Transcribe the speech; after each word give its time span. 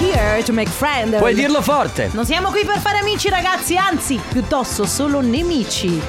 here 0.00 0.42
to 0.42 0.52
make 0.52 0.68
friends. 0.70 1.16
Puoi 1.18 1.34
dirlo 1.34 1.60
forte. 1.62 2.10
Non 2.12 2.24
siamo 2.24 2.50
qui 2.50 2.64
per 2.64 2.78
fare 2.78 2.98
amici, 2.98 3.28
ragazzi, 3.28 3.76
anzi, 3.76 4.20
piuttosto 4.28 4.84
solo 4.86 5.20
nemici. 5.20 6.00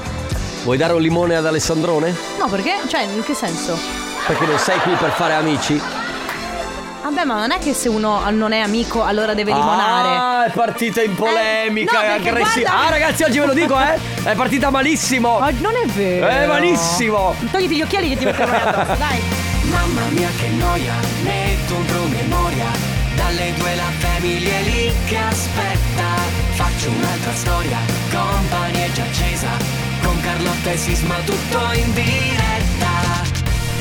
Vuoi 0.63 0.77
dare 0.77 0.93
un 0.93 1.01
limone 1.01 1.35
ad 1.35 1.45
Alessandrone? 1.45 2.13
No, 2.37 2.47
perché? 2.47 2.73
Cioè, 2.87 3.01
in 3.03 3.23
che 3.23 3.33
senso? 3.33 3.77
Perché 4.27 4.45
non 4.45 4.57
sei 4.57 4.79
qui 4.79 4.93
per 4.93 5.11
fare 5.11 5.33
amici? 5.33 5.81
Vabbè, 7.01 7.23
ma 7.23 7.39
non 7.39 7.51
è 7.51 7.57
che 7.59 7.73
se 7.73 7.89
uno 7.89 8.29
non 8.29 8.51
è 8.51 8.59
amico 8.59 9.03
allora 9.03 9.33
deve 9.33 9.51
limonare. 9.53 10.07
Ah, 10.09 10.45
è 10.45 10.51
partita 10.51 11.01
in 11.01 11.15
polemica, 11.15 12.03
Eh, 12.03 12.07
no, 12.07 12.13
è 12.13 12.15
aggressiva. 12.17 12.69
guarda- 12.69 12.87
Ah, 12.87 12.89
ragazzi, 12.91 13.23
oggi 13.23 13.39
ve 13.39 13.45
lo 13.47 13.53
dico, 13.53 13.79
eh. 13.79 13.97
È 14.23 14.35
partita 14.35 14.69
malissimo. 14.69 15.39
Ma 15.39 15.49
non 15.59 15.73
è 15.75 15.87
vero. 15.87 16.27
Eh, 16.27 16.45
malissimo. 16.45 17.33
Togliti 17.51 17.75
gli 17.77 17.81
occhiali 17.81 18.09
che 18.09 18.17
ti 18.17 18.25
metterò 18.25 18.51
addosso, 18.51 18.95
dai. 18.99 19.21
Mamma 19.71 20.01
mia 20.09 20.29
che 20.37 20.47
noia, 20.49 20.93
metto 21.23 21.75
un 21.75 21.85
promemoria 21.85 22.88
Dalle 23.49 23.57
due 23.57 23.75
la 23.75 23.91
famiglia 23.97 24.57
è 24.57 24.63
lì 24.63 24.91
che 25.07 25.17
aspetta 25.17 26.15
Faccio 26.53 26.89
un'altra 26.91 27.33
storia, 27.33 27.77
compagnia 28.11 28.85
è 28.85 28.91
già 28.91 29.03
accesa 29.03 29.49
Con 30.03 30.19
Carlotta 30.21 30.71
e 30.71 30.77
Sisma 30.77 31.15
tutto 31.21 31.57
in 31.73 31.93
diretta 31.93 32.87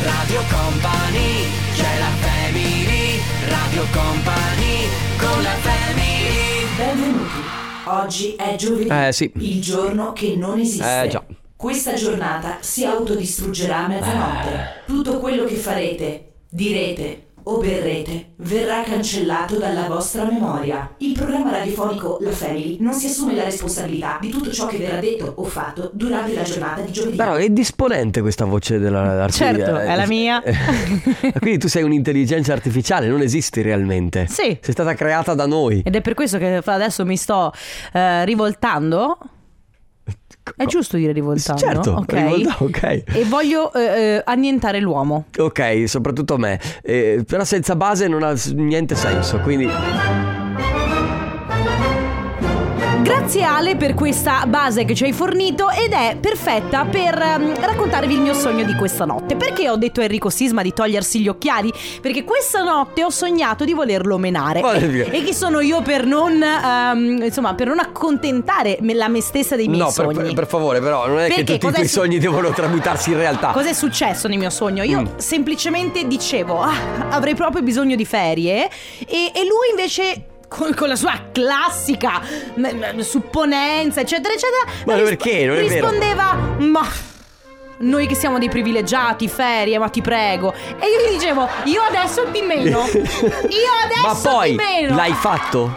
Radio 0.05 0.41
Company, 0.49 1.45
c'è 1.75 1.99
la 1.99 2.11
family 2.21 3.21
Radio 3.49 3.85
Company, 3.93 4.89
con 5.19 5.43
la 5.43 5.57
family 5.57 6.67
Benvenuti. 6.77 7.41
Oggi 7.85 8.37
è 8.37 8.55
giovedì. 8.55 8.89
Eh, 8.89 9.13
sì. 9.13 9.31
Il 9.35 9.61
giorno 9.61 10.13
che 10.13 10.35
non 10.37 10.61
esiste. 10.61 11.03
Eh, 11.03 11.09
già. 11.09 11.25
Questa 11.57 11.95
giornata 11.95 12.59
si 12.61 12.85
autodistruggerà 12.85 13.85
a 13.85 13.89
mezzanotte. 13.89 14.55
Eh. 14.55 14.87
Tutto 14.87 15.19
quello 15.19 15.45
che 15.45 15.57
farete, 15.57 16.33
direte 16.49 17.27
o 17.51 17.59
berrete 17.59 18.33
verrà 18.37 18.83
cancellato 18.83 19.57
dalla 19.57 19.87
vostra 19.87 20.25
memoria. 20.25 20.95
Il 20.99 21.13
programma 21.13 21.51
radiofonico 21.51 22.19
La 22.21 22.31
Family 22.31 22.77
non 22.81 22.93
si 22.93 23.07
assume 23.07 23.35
la 23.35 23.45
responsabilità 23.45 24.19
di 24.21 24.29
tutto 24.29 24.53
ciò 24.53 24.67
che 24.67 24.77
verrà 24.77 24.99
detto 24.99 25.33
o 25.37 25.45
fatto 25.45 25.91
durante 25.95 26.35
la 26.35 26.43
giornata 26.43 26.83
di 26.83 26.93
giovedì. 26.93 27.17
Però 27.17 27.35
è 27.35 27.49
disponente 27.49 28.21
questa 28.21 28.45
voce 28.45 28.79
della 28.79 29.27
Certo, 29.31 29.77
è 29.77 29.97
la 29.97 30.07
mia. 30.07 30.43
Quindi 31.41 31.59
tu 31.59 31.69
sei 31.69 31.83
un'intelligenza 31.83 32.53
artificiale, 32.53 33.09
non 33.09 33.23
esisti 33.23 33.63
realmente. 33.63 34.27
Sì. 34.29 34.59
Sei 34.61 34.73
stata 34.73 34.95
creata 34.95 35.35
da 35.35 35.47
noi. 35.47 35.83
Ed 35.85 35.97
è 35.97 36.01
per 36.03 36.15
questo 36.15 36.37
che 36.39 36.61
adesso 36.65 37.05
mi 37.07 37.17
sto 37.17 37.53
eh, 37.93 38.25
rivoltando. 38.27 39.19
È 40.57 40.65
giusto 40.67 40.97
dire 40.97 41.13
rivoltando? 41.13 41.61
Certo, 41.61 41.91
ok. 41.93 42.13
rivolta- 42.13 42.57
ok. 42.59 42.83
E 43.07 43.25
voglio 43.29 43.73
eh, 43.73 43.81
eh, 43.81 44.23
annientare 44.25 44.81
l'uomo. 44.81 45.27
Ok, 45.39 45.85
soprattutto 45.87 46.37
me. 46.39 46.61
Eh, 46.83 47.25
però 47.27 47.45
senza 47.45 47.77
base 47.77 48.09
non 48.09 48.23
ha 48.23 48.35
niente 48.55 48.95
senso, 48.95 49.39
quindi... 49.39 50.38
Grazie 53.09 53.43
Ale 53.43 53.77
per 53.77 53.95
questa 53.95 54.45
base 54.47 54.85
che 54.85 54.95
ci 54.95 55.05
hai 55.05 55.15
fornito 55.15 55.71
ed 55.71 55.93
è 55.93 56.19
perfetta 56.21 56.85
per 56.85 57.17
ehm, 57.19 57.59
raccontarvi 57.59 58.13
il 58.13 58.21
mio 58.21 58.35
sogno 58.35 58.65
di 58.65 58.75
questa 58.75 59.07
notte. 59.07 59.35
Perché 59.35 59.71
ho 59.71 59.77
detto 59.77 60.01
a 60.01 60.03
Enrico 60.03 60.29
Sisma 60.29 60.61
di 60.61 60.75
togliersi 60.75 61.19
gli 61.21 61.27
occhiali? 61.29 61.73
Perché 62.03 62.23
questa 62.25 62.63
notte 62.63 63.03
ho 63.05 63.09
sognato 63.09 63.65
di 63.65 63.73
volerlo 63.73 64.19
menare. 64.19 64.61
E, 64.61 65.09
e 65.11 65.25
chi 65.25 65.33
sono 65.33 65.61
io 65.61 65.81
per 65.81 66.05
non, 66.05 66.43
ehm, 66.43 67.23
insomma, 67.23 67.55
per 67.55 67.69
non 67.69 67.79
accontentare 67.79 68.77
la 68.83 69.09
me 69.09 69.23
stessa 69.23 69.57
dei 69.57 69.69
miei 69.69 69.81
No, 69.81 69.91
sogni? 69.91 70.13
per- 70.15 70.35
per 70.35 70.47
favore, 70.47 70.81
però 70.81 71.07
non 71.07 71.19
è 71.21 71.29
Perché? 71.29 71.45
che 71.45 71.45
tutti 71.45 71.55
i 71.55 71.59
Cos'è 71.61 71.75
tuoi 71.77 71.89
su- 71.89 71.99
sogni 72.01 72.19
devono 72.19 72.51
tramutarsi 72.51 73.11
in 73.13 73.17
realtà. 73.17 73.53
Cos'è 73.53 73.73
successo 73.73 74.29
nel 74.29 74.37
mio 74.37 74.51
sogno? 74.51 74.83
Io 74.83 75.01
Mm. 75.01 75.07
semplicemente 75.17 76.07
dicevo, 76.07 76.61
"Ah, 76.61 77.09
avrei 77.09 77.35
proprio 77.35 77.63
bisogno 77.63 77.97
di 77.97 78.05
ferie 78.05 78.69
e, 79.07 79.33
e 79.35 79.41
lui 79.47 79.71
invece... 79.71 80.25
Con, 80.49 80.75
con 80.75 80.89
la 80.89 80.97
sua 80.97 81.29
classica 81.31 82.23
supponenza, 83.01 84.01
eccetera, 84.01 84.33
eccetera. 84.35 84.63
Ma 84.87 84.95
mi 84.97 85.03
perché? 85.03 85.45
Non 85.45 85.57
è 85.57 85.65
vero. 85.65 85.89
rispondeva, 85.89 86.33
ma 86.59 86.87
noi 87.81 88.07
che 88.07 88.15
siamo 88.15 88.39
dei 88.39 88.49
privilegiati, 88.49 89.29
ferie, 89.29 89.79
ma 89.79 89.89
ti 89.89 90.01
prego. 90.01 90.53
E 90.53 90.87
io 90.87 91.07
gli 91.09 91.13
dicevo, 91.13 91.49
io 91.65 91.83
adesso 91.83 92.27
ti 92.33 92.41
meno. 92.41 92.85
Io 92.89 93.71
adesso 93.85 94.07
Ma 94.07 94.15
poi 94.15 94.51
ti 94.51 94.57
meno. 94.57 94.97
l'hai 94.97 95.13
fatto? 95.13 95.73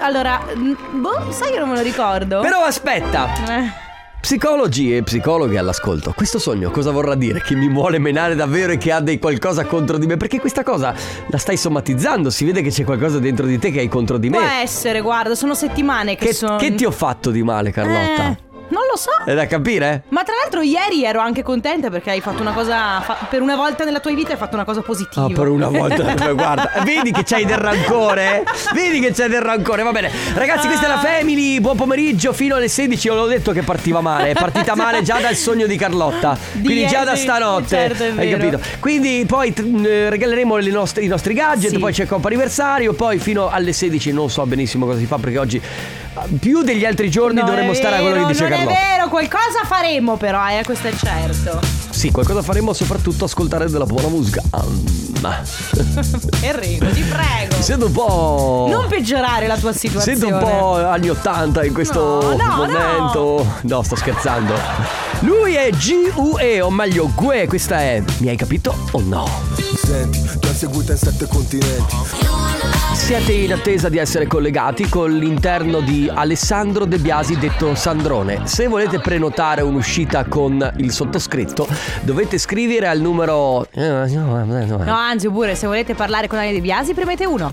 Allora, 0.00 0.40
boh, 0.54 1.30
sai 1.30 1.50
che 1.52 1.58
non 1.58 1.68
me 1.68 1.76
lo 1.76 1.82
ricordo. 1.82 2.40
Però 2.40 2.62
aspetta, 2.62 3.28
Eh. 3.48 3.88
Psicologi 4.20 4.94
e 4.94 5.02
psicologhi 5.02 5.56
all'ascolto, 5.56 6.12
questo 6.14 6.38
sogno 6.38 6.70
cosa 6.70 6.90
vorrà 6.90 7.14
dire? 7.14 7.40
Che 7.42 7.54
mi 7.54 7.68
vuole 7.68 7.98
menare 7.98 8.34
davvero 8.34 8.72
e 8.72 8.78
che 8.78 8.92
ha 8.92 9.00
dei 9.00 9.18
qualcosa 9.18 9.64
contro 9.64 9.98
di 9.98 10.06
me? 10.06 10.16
Perché 10.16 10.38
questa 10.40 10.62
cosa 10.62 10.94
la 11.28 11.38
stai 11.38 11.56
somatizzando, 11.56 12.30
si 12.30 12.44
vede 12.44 12.62
che 12.62 12.70
c'è 12.70 12.84
qualcosa 12.84 13.18
dentro 13.18 13.46
di 13.46 13.58
te 13.58 13.70
che 13.70 13.80
hai 13.80 13.88
contro 13.88 14.18
di 14.18 14.28
Può 14.30 14.40
me. 14.40 14.60
essere, 14.62 15.00
guarda, 15.00 15.34
sono 15.34 15.54
settimane 15.54 16.16
che, 16.16 16.26
Che, 16.26 16.34
sono... 16.34 16.56
che 16.56 16.74
ti 16.74 16.84
ho 16.84 16.90
fatto 16.90 17.30
di 17.30 17.42
male, 17.42 17.70
Carlotta? 17.70 18.30
Eh, 18.30 18.36
non 18.70 18.82
lo 18.90 18.96
so. 18.96 19.10
È 19.24 19.34
da 19.34 19.46
capire? 19.46 20.02
Ma 20.08 20.22
tra 20.22 20.34
l'altro 20.40 20.60
ieri 20.62 21.04
ero 21.04 21.20
anche 21.20 21.42
contenta 21.42 21.90
perché 21.90 22.10
hai 22.10 22.20
fatto 22.20 22.40
una 22.40 22.52
cosa 22.52 23.00
fa- 23.00 23.18
per 23.28 23.42
una 23.42 23.56
volta 23.56 23.84
nella 23.84 24.00
tua 24.00 24.12
vita 24.12 24.32
hai 24.32 24.38
fatto 24.38 24.54
una 24.54 24.64
cosa 24.64 24.80
positiva. 24.80 25.26
Ah, 25.26 25.30
per 25.32 25.48
una 25.48 25.68
volta, 25.68 26.32
guarda, 26.32 26.70
vedi 26.84 27.10
che 27.12 27.22
c'hai 27.24 27.44
del 27.44 27.56
rancore? 27.58 28.44
Vedi 28.74 29.00
che 29.00 29.12
c'hai 29.12 29.28
del 29.28 29.40
rancore, 29.42 29.82
va 29.82 29.92
bene. 29.92 30.10
Ragazzi, 30.34 30.66
questa 30.66 30.86
è 30.86 30.88
la 30.88 30.98
Family, 30.98 31.60
buon 31.60 31.76
pomeriggio 31.76 32.32
fino 32.32 32.56
alle 32.56 32.68
16. 32.68 33.06
Io 33.08 33.14
l'ho 33.14 33.26
detto 33.26 33.52
che 33.52 33.62
partiva 33.62 34.00
male, 34.00 34.30
è 34.30 34.34
partita 34.34 34.74
male 34.76 35.02
già 35.02 35.18
dal 35.20 35.34
sogno 35.34 35.66
di 35.66 35.76
Carlotta. 35.76 36.36
Di 36.52 36.64
Quindi 36.64 36.86
già 36.86 37.04
da 37.04 37.16
stanotte. 37.16 37.66
certo, 37.68 38.04
hai 38.16 38.30
capito? 38.30 38.60
Quindi 38.80 39.24
poi 39.26 39.52
eh, 39.84 40.08
regaleremo 40.10 40.56
le 40.56 40.70
nostre- 40.70 41.02
i 41.02 41.08
nostri 41.08 41.34
gadget, 41.34 41.70
Sì. 41.70 41.78
poi 41.78 41.92
c'è 41.92 42.02
il 42.02 42.08
compo 42.08 42.26
anniversario, 42.28 42.92
poi 42.92 43.18
fino 43.18 43.48
alle 43.50 43.72
16 43.72 44.12
non 44.12 44.30
so 44.30 44.44
benissimo 44.46 44.86
cosa 44.86 44.98
si 44.98 45.06
fa 45.06 45.16
perché 45.18 45.38
oggi 45.38 45.60
ah, 46.14 46.26
più 46.38 46.62
degli 46.62 46.84
altri 46.84 47.10
giorni 47.10 47.40
No, 47.40 47.46
dovremmo 47.46 47.72
stare 47.74 47.96
a 47.96 48.00
quello 48.00 48.20
che 48.26 48.32
dice 48.32 48.48
Carlotta. 48.48 48.59
È 48.62 48.66
vero, 48.66 49.08
qualcosa 49.08 49.64
faremo 49.64 50.16
però, 50.16 50.46
eh, 50.48 50.62
questo 50.64 50.88
è 50.88 50.92
certo. 50.94 51.60
Sì, 51.90 52.10
qualcosa 52.10 52.42
faremo 52.42 52.72
soprattutto 52.72 53.24
ascoltare 53.24 53.68
della 53.68 53.84
buona 53.86 54.08
musica. 54.08 54.42
Enrico, 56.40 56.86
ti 56.90 57.02
prego. 57.02 57.60
Sento 57.60 57.86
un 57.86 57.92
po'. 57.92 58.66
Non 58.70 58.86
peggiorare 58.88 59.46
la 59.46 59.56
tua 59.58 59.72
situazione. 59.72 60.18
Sento 60.18 60.34
un 60.34 60.40
po' 60.40 60.76
anni 60.76 61.10
80 61.10 61.64
in 61.64 61.74
questo 61.74 62.22
No, 62.22 62.36
no, 62.36 62.56
momento. 62.56 63.46
No. 63.62 63.82
sto 63.82 63.96
scherzando. 63.96 64.54
Lui 65.20 65.54
è 65.54 65.68
G.U.E. 65.70 66.60
o 66.62 66.70
meglio 66.70 67.10
Gue, 67.14 67.46
questa 67.46 67.80
è. 67.80 68.02
Mi 68.18 68.28
hai 68.28 68.36
capito 68.36 68.74
o 68.92 69.00
no? 69.00 69.28
Senti, 69.76 70.22
ti 70.38 70.48
ho 70.48 70.54
seguito 70.54 70.92
in 70.92 70.98
sette 70.98 71.26
continenti. 71.26 72.69
Siete 73.00 73.32
in 73.32 73.52
attesa 73.52 73.88
di 73.88 73.98
essere 73.98 74.28
collegati 74.28 74.88
con 74.88 75.10
l'interno 75.10 75.80
di 75.80 76.08
Alessandro 76.12 76.84
De 76.84 76.98
Biasi, 76.98 77.36
detto 77.36 77.74
Sandrone. 77.74 78.46
Se 78.46 78.68
volete 78.68 79.00
prenotare 79.00 79.62
un'uscita 79.62 80.26
con 80.26 80.74
il 80.76 80.92
sottoscritto, 80.92 81.66
dovete 82.02 82.38
scrivere 82.38 82.86
al 82.86 83.00
numero. 83.00 83.66
No, 84.84 84.94
anzi, 84.94 85.26
oppure 85.26 85.56
se 85.56 85.66
volete 85.66 85.94
parlare 85.94 86.28
con 86.28 86.38
Ale 86.38 86.52
De 86.52 86.60
Biasi, 86.60 86.94
premete 86.94 87.24
uno. 87.26 87.52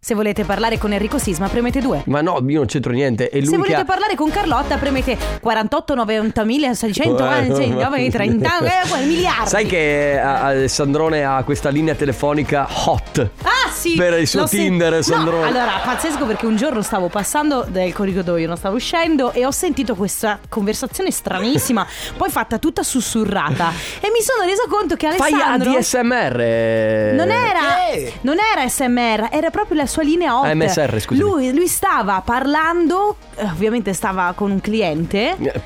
Se 0.00 0.14
volete 0.14 0.44
parlare 0.44 0.78
con 0.78 0.92
Enrico 0.92 1.18
Sisma, 1.18 1.48
premete 1.48 1.80
due. 1.80 2.02
Ma 2.06 2.20
no, 2.20 2.42
io 2.46 2.58
non 2.58 2.66
c'entro 2.66 2.92
niente. 2.92 3.28
È 3.28 3.36
lui 3.38 3.44
Se 3.46 3.50
che 3.50 3.56
volete 3.58 3.74
ha... 3.80 3.84
parlare 3.84 4.14
con 4.14 4.30
Carlotta, 4.30 4.76
premete 4.78 5.18
48 5.40 5.94
90 5.94 6.44
600 6.72 7.30
Eh, 7.30 8.08
30 8.10 8.58
eh, 8.60 9.04
miliardi. 9.04 9.48
Sai 9.48 9.66
che 9.66 10.12
eh, 10.12 10.18
Alessandrone 10.18 11.24
ha 11.24 11.42
questa 11.42 11.68
linea 11.68 11.94
telefonica 11.94 12.68
hot. 12.86 13.28
Ah 13.42 13.70
sì 13.72 13.96
Per 13.96 14.18
il 14.18 14.26
suo 14.28 14.40
l'ho 14.40 14.46
sen- 14.46 14.60
Tinder, 14.60 14.92
no, 14.94 15.02
Sandrone. 15.02 15.46
Allora 15.46 15.80
pazzesco 15.84 16.24
perché 16.26 16.46
un 16.46 16.56
giorno 16.56 16.80
stavo 16.80 17.08
passando 17.08 17.66
dal 17.68 17.92
corridoio 17.92 18.46
Non 18.46 18.56
stavo 18.56 18.76
uscendo 18.76 19.32
E 19.32 19.44
ho 19.44 19.50
sentito 19.50 19.94
questa 19.94 20.38
conversazione 20.48 21.10
stranissima 21.10 21.86
Poi 22.16 22.30
fatta 22.30 22.58
tutta 22.58 22.82
sussurrata 22.82 23.70
E 24.00 24.10
mi 24.10 24.20
sono 24.22 24.44
resa 24.44 24.62
conto 24.68 24.96
che 24.96 25.10
Fai 25.12 25.32
Alessandro 25.32 25.72
ADSMR. 25.72 27.14
non 27.14 27.30
era, 27.30 27.60
non 28.22 28.36
era 28.38 28.68
SMR, 28.68 29.28
era 29.30 29.50
proprio 29.50 29.76
la 29.76 29.86
sua 29.88 30.02
linea 30.02 30.38
hot. 30.38 30.52
MSR, 30.54 31.00
scusami. 31.00 31.28
Lui, 31.28 31.54
lui 31.54 31.66
stava 31.66 32.20
parlando, 32.24 33.16
eh, 33.36 33.44
ovviamente 33.44 33.92
stava 33.92 34.32
con 34.34 34.50
un 34.50 34.60
cliente. 34.60 35.36
Eh. 35.38 35.60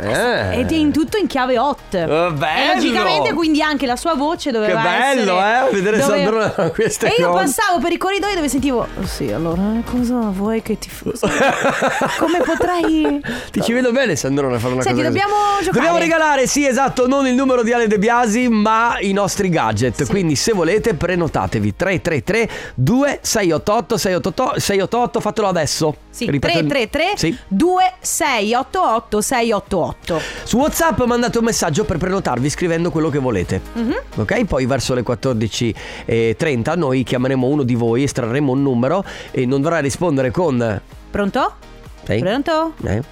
Ed 0.00 0.72
è 0.72 0.74
in 0.74 0.90
tutto 0.92 1.16
in 1.18 1.26
chiave 1.26 1.56
hot. 1.58 1.94
Oh, 1.94 2.32
bello! 2.32 2.72
E 2.72 2.74
logicamente 2.74 3.32
quindi 3.32 3.62
anche 3.62 3.86
la 3.86 3.96
sua 3.96 4.14
voce 4.14 4.50
Che 4.50 4.58
doveva 4.58 4.80
bello, 4.82 5.38
essere 5.40 5.68
eh? 5.68 5.72
Vedere 5.72 5.98
dove- 5.98 6.16
Sandrone 6.24 6.70
queste 6.74 7.06
E 7.06 7.14
io 7.20 7.30
cose. 7.30 7.44
passavo 7.44 7.78
per 7.80 7.92
i 7.92 7.96
corridoi 7.96 8.34
dove 8.34 8.48
sentivo 8.48 8.80
"Oh, 8.80 9.06
Sì, 9.06 9.30
allora 9.30 9.62
cosa 9.88 10.18
vuoi 10.30 10.62
che 10.62 10.78
ti? 10.78 10.88
Come 12.18 12.40
potrai 12.44 13.20
Ti 13.50 13.62
ci 13.62 13.72
vedo 13.72 13.92
bene, 13.92 14.16
Sandrone, 14.16 14.56
a 14.56 14.58
fare 14.58 14.74
una 14.74 14.82
Senti, 14.82 14.98
cosa 15.02 15.10
così. 15.12 15.20
dobbiamo 15.22 15.42
giocare. 15.58 15.72
Dobbiamo 15.72 15.98
regalare, 15.98 16.46
sì, 16.46 16.66
esatto, 16.66 17.06
non 17.06 17.26
il 17.26 17.34
numero 17.34 17.62
di 17.62 17.72
Ale 17.72 17.86
De 17.86 17.98
Biasi, 17.98 18.48
ma 18.48 18.96
i 19.00 19.12
nostri 19.12 19.48
gadget. 19.48 20.06
Quindi, 20.08 20.34
se 20.36 20.52
volete, 20.52 20.94
prenotatevi 20.94 21.74
333 21.76 22.48
2688 22.74 23.96
688 23.96 24.60
688, 24.60 25.20
fatelo 25.20 25.46
adesso. 25.48 25.94
Sì, 26.10 26.30
Ripeto 26.30 26.58
il- 26.58 26.66
333 26.66 27.12
Sì. 27.16 27.36
2688 27.48 29.20
688. 29.20 29.83
Su 30.44 30.58
WhatsApp 30.58 31.02
mandate 31.04 31.38
un 31.38 31.44
messaggio 31.44 31.84
per 31.84 31.98
prenotarvi 31.98 32.48
scrivendo 32.48 32.90
quello 32.90 33.10
che 33.10 33.18
volete. 33.18 33.60
Mhm. 33.72 33.94
Ok? 34.16 34.44
Poi 34.44 34.66
verso 34.66 34.94
le 34.94 35.02
14.30 35.02 36.76
noi 36.76 37.02
chiameremo 37.02 37.46
uno 37.46 37.62
di 37.62 37.74
voi, 37.74 38.04
estrarremo 38.04 38.52
un 38.52 38.62
numero 38.62 39.04
e 39.30 39.46
non 39.46 39.60
dovrà 39.60 39.80
rispondere 39.80 40.30
con... 40.30 40.80
Pronto? 41.10 41.54
Sì? 42.04 42.18
Pronto? 42.18 42.74
Eh? 42.84 43.02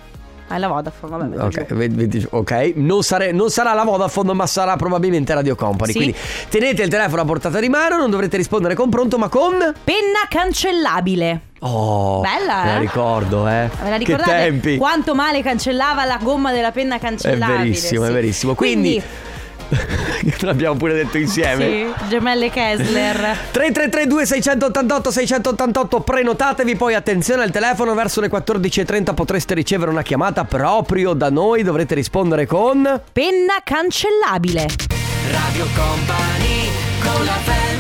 Hai 0.53 0.61
la 0.61 0.69
Vodafone, 0.69 1.17
vabbè. 1.17 1.25
metto 1.29 1.45
Ok, 1.45 1.67
giù. 1.67 1.75
ve- 1.75 1.89
ve- 1.89 2.27
ok. 2.31 2.73
Non, 2.77 3.03
sare- 3.03 3.33
non 3.33 3.49
sarà 3.51 3.73
la 3.73 3.85
Vodafone, 3.85 4.35
ma 4.35 4.47
sarà 4.47 4.77
probabilmente 4.77 5.33
Radio 5.33 5.55
Company. 5.55 5.93
Sì. 5.93 5.97
Quindi 5.99 6.17
tenete 6.51 6.83
il 6.83 6.89
telefono 6.91 7.23
a 7.23 7.25
portata 7.25 7.59
di 7.59 7.69
mano, 7.71 7.97
non 7.97 8.11
dovrete 8.11 8.37
rispondere 8.37 8.75
con 8.75 8.91
pronto, 8.91 9.17
ma 9.17 9.29
con. 9.29 9.53
Penna 9.85 10.27
cancellabile. 10.29 11.41
Oh, 11.61 12.21
Bella, 12.21 12.65
Me 12.65 12.71
la 12.73 12.77
eh? 12.77 12.81
ricordo, 12.81 13.47
eh. 13.49 13.71
Ve 13.83 13.91
la 13.91 13.91
che 13.93 13.99
ricordate 13.99 14.31
tempi. 14.33 14.77
quanto 14.77 15.15
male 15.15 15.43
cancellava 15.43 16.05
la 16.05 16.19
gomma 16.23 16.53
della 16.53 16.71
penna 16.73 16.97
È 16.97 16.99
cancellabile? 16.99 17.59
verissimo, 17.59 18.05
è 18.05 18.07
sì. 18.09 18.13
verissimo. 18.13 18.55
Quindi. 18.55 19.03
L'abbiamo 20.41 20.77
pure 20.77 20.95
detto 20.95 21.19
insieme. 21.19 21.65
Sì, 21.65 22.09
gemelle 22.09 22.51
Kessler. 22.51 23.17
3332 23.51 24.27
688 24.27 25.11
688 25.11 26.01
prenotatevi 26.01 26.77
poi 26.77 26.95
attenzione 26.95 27.43
al 27.43 27.51
telefono 27.51 27.95
verso 27.95 28.21
le 28.21 28.31
14.30 28.31 29.15
potreste 29.15 29.55
ricevere 29.55 29.91
una 29.91 30.03
chiamata 30.03 30.45
proprio 30.45 31.13
da 31.15 31.31
noi 31.31 31.63
dovrete 31.63 31.95
rispondere 31.95 32.47
con 32.47 33.01
Penna 33.13 33.55
cancellabile. 33.65 34.67
Radio 35.31 35.67
Company 35.75 36.71
con 37.01 37.25
la 37.25 37.33
family 37.33 37.72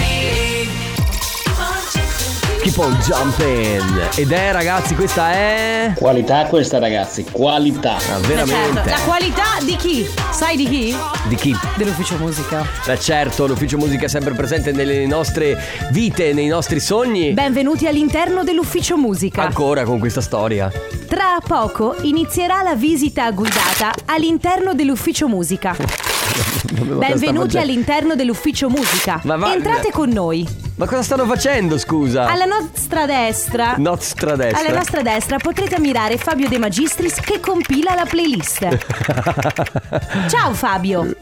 On 2.76 2.96
Jumping 3.04 4.08
ed 4.16 4.32
è 4.32 4.50
ragazzi 4.50 4.94
questa 4.94 5.30
è 5.32 5.92
Qualità 5.94 6.46
questa 6.46 6.78
ragazzi, 6.78 7.24
qualità. 7.30 7.96
ah, 7.96 8.00
Certo. 8.00 8.26
veramente 8.26 8.88
La 8.90 8.98
qualità 9.04 9.44
di 9.62 9.76
chi? 9.76 10.06
Sai 10.30 10.56
di 10.56 10.66
chi? 10.69 10.96
di 11.28 11.34
chi? 11.36 11.54
Dell'ufficio 11.76 12.16
musica. 12.16 12.66
Beh 12.86 12.98
certo 12.98 13.46
l'ufficio 13.46 13.76
musica 13.76 14.06
è 14.06 14.08
sempre 14.08 14.32
presente 14.34 14.72
nelle 14.72 15.06
nostre 15.06 15.60
vite 15.90 16.32
nei 16.32 16.48
nostri 16.48 16.80
sogni 16.80 17.32
Benvenuti 17.32 17.86
all'interno 17.86 18.42
dell'ufficio 18.42 18.96
musica. 18.96 19.42
ancora 19.42 19.84
con 19.84 19.98
questa 19.98 20.20
storia 20.20 20.70
Tra 21.06 21.38
poco 21.46 21.96
inizierà 22.02 22.62
la 22.62 22.74
visita 22.74 23.30
guidata 23.32 23.92
all'interno 24.06 24.74
dell'ufficio 24.74 25.28
musica. 25.28 26.11
Benvenuti 26.73 27.58
all'interno 27.58 28.14
dell'ufficio 28.14 28.69
musica. 28.69 29.20
Ma 29.25 29.37
va- 29.37 29.52
Entrate 29.52 29.90
con 29.90 30.08
noi. 30.08 30.46
ma 30.76 30.87
cosa 30.87 31.02
stanno 31.02 31.26
facendo 31.26 31.79
scusa? 31.79 32.26
Alla 32.26 32.44
nostra 32.44 33.06
destra. 33.06 33.75
nostra 33.76 34.34
destra 34.37 34.61
Alla 34.61 34.76
nostra 34.76 35.02
destra 35.02 35.37
potrete 35.37 35.75
ammirare 35.75 36.17
Fabio 36.17 36.49
De 36.49 36.58
Magistris 36.58 37.20
che 37.20 37.40
compila 37.40 37.94
la 37.94 38.05
playlist. 38.05 38.67
Ciao 40.29 40.52
Fabio. 40.55 41.14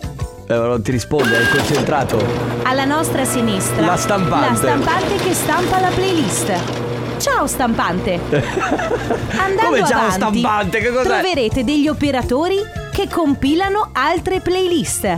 Eh, 0.47 0.55
non 0.55 0.83
ti 0.83 0.91
risponde 0.91 1.39
è 1.39 1.49
concentrato 1.49 2.25
Alla 2.63 2.85
nostra 2.85 3.25
sinistra. 3.25 3.85
La 3.85 3.97
stampante. 3.97 4.49
La 4.49 4.55
stampante 4.55 5.17
che 5.17 5.35
stampa 5.35 5.81
la 5.81 5.89
playlist. 5.89 6.53
Ciao 7.19 7.47
stampante. 7.47 8.19
Andando 9.37 9.63
Come 9.63 9.87
ciao 9.87 9.99
avanti, 10.07 10.15
stampante? 10.15 10.79
Che 10.81 10.91
cos'è? 10.91 11.09
Troverete 11.09 11.65
degli 11.65 11.87
operatori 11.87 12.57
che 13.01 13.09
compilano 13.09 13.91
altre 13.93 14.41
playlist. 14.41 15.17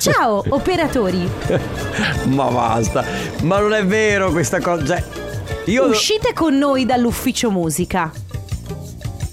Ciao 0.00 0.42
operatori. 0.48 1.28
Ma 2.24 2.44
basta, 2.44 3.04
ma 3.42 3.58
non 3.58 3.74
è 3.74 3.84
vero 3.84 4.30
questa 4.30 4.60
cosa. 4.60 4.86
Cioè, 4.86 5.04
io. 5.66 5.84
Uscite 5.86 6.32
con 6.32 6.56
noi 6.56 6.86
dall'ufficio 6.86 7.50
musica. 7.50 8.10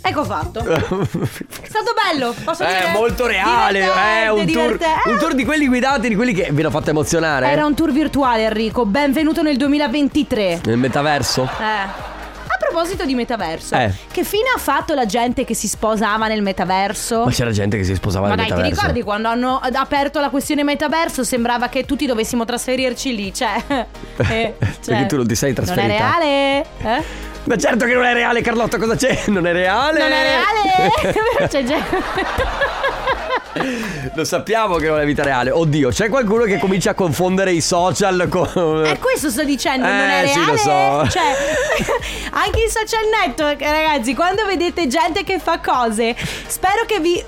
Ecco 0.02 0.24
fatto. 0.26 0.60
È 0.66 1.68
stato 1.68 1.94
bello, 2.12 2.36
posso 2.44 2.64
dire? 2.66 2.86
È 2.86 2.92
molto 2.92 3.26
reale, 3.26 3.80
è 3.82 4.28
un 4.30 4.46
tour, 4.46 4.78
un 5.06 5.18
tour 5.18 5.34
di 5.34 5.46
quelli 5.46 5.68
guidati, 5.68 6.10
di 6.10 6.16
quelli 6.16 6.34
che 6.34 6.50
vi 6.52 6.62
hanno 6.62 6.70
fatto 6.70 6.90
emozionare. 6.90 7.50
Era 7.50 7.66
un 7.66 7.76
tour 7.76 7.92
virtuale 7.92 8.44
Enrico, 8.44 8.86
benvenuto 8.86 9.42
nel 9.42 9.58
2023. 9.58 10.62
Nel 10.66 10.78
metaverso? 10.78 11.44
Eh. 11.44 12.05
A 12.56 12.58
proposito 12.58 13.04
di 13.04 13.16
metaverso, 13.16 13.76
Eh. 13.76 13.92
che 14.12 14.24
fine 14.24 14.46
ha 14.56 14.58
fatto 14.58 14.94
la 14.94 15.06
gente 15.06 15.44
che 15.44 15.54
si 15.54 15.68
sposava 15.68 16.28
nel 16.28 16.42
metaverso? 16.42 17.26
Ma 17.26 17.32
c'era 17.32 17.52
gente 17.52 17.76
che 17.76 17.84
si 17.84 17.94
sposava 17.96 18.28
Ma 18.30 18.36
nel 18.36 18.38
dai, 18.38 18.46
ti 18.48 18.54
metaverso. 18.54 18.80
ricordi 18.82 19.04
quando 19.04 19.28
hanno 19.28 19.60
aperto 19.60 20.22
la 20.22 20.30
questione 20.30 20.64
metaverso? 20.64 21.26
Sembrava 21.26 21.68
che 21.68 21.84
tutti 21.84 22.06
dovessimo 22.06 22.46
trasferirci 22.46 23.14
lì, 23.14 23.34
cioè. 23.34 23.62
eh, 24.30 24.54
Perché 24.86 25.06
tu 25.06 25.18
non 25.18 25.28
ti 25.28 25.36
sei 25.36 25.52
trasferita. 25.54 25.86
Non 25.86 25.92
è 25.92 25.98
reale? 26.00 26.66
Eh? 27.00 27.04
Ma 27.44 27.58
certo 27.58 27.86
che 27.86 27.94
non 27.94 28.06
è 28.06 28.14
reale, 28.14 28.42
Carlotta, 28.42 28.78
cosa 28.78 28.96
c'è? 28.96 29.24
Non 29.28 29.46
è 29.46 29.52
reale? 29.52 30.00
Non 30.00 30.12
è 30.12 30.24
reale? 30.24 31.48
C'è 31.50 31.64
gente. 31.64 32.04
Lo 34.14 34.24
sappiamo 34.26 34.76
che 34.76 34.88
non 34.88 35.00
è 35.00 35.06
vita 35.06 35.24
reale. 35.24 35.50
Oddio, 35.52 35.90
c'è 35.90 36.10
qualcuno 36.10 36.44
che 36.44 36.58
comincia 36.60 36.92
a 36.92 36.94
confondere 36.94 37.52
i 37.52 37.62
social 37.62 38.28
con. 38.30 38.84
È 38.86 38.98
questo 39.00 39.30
sto 39.30 39.44
dicendo, 39.44 39.86
non 39.88 39.96
Eh, 39.96 40.24
è 40.24 40.28
sì, 40.28 40.34
reale. 40.40 40.52
lo 40.52 40.58
so. 40.58 41.08
Cioè, 41.10 41.36
anche 42.32 42.60
in 42.62 42.70
social 42.70 43.06
network, 43.26 43.62
ragazzi, 43.62 44.14
quando 44.14 44.46
vedete 44.46 44.88
gente 44.88 45.24
che 45.24 45.40
fa 45.40 45.60
cose, 45.60 46.16
spero 46.48 46.84
che 46.86 47.00
vi. 47.00 47.24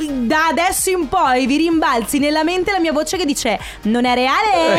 Da 0.00 0.46
adesso 0.46 0.90
in 0.90 1.08
poi 1.08 1.46
vi 1.46 1.56
rimbalzi 1.56 2.20
nella 2.20 2.44
mente 2.44 2.70
la 2.70 2.78
mia 2.78 2.92
voce 2.92 3.16
che 3.16 3.24
dice: 3.24 3.58
Non 3.82 4.04
è 4.04 4.14
reale? 4.14 4.76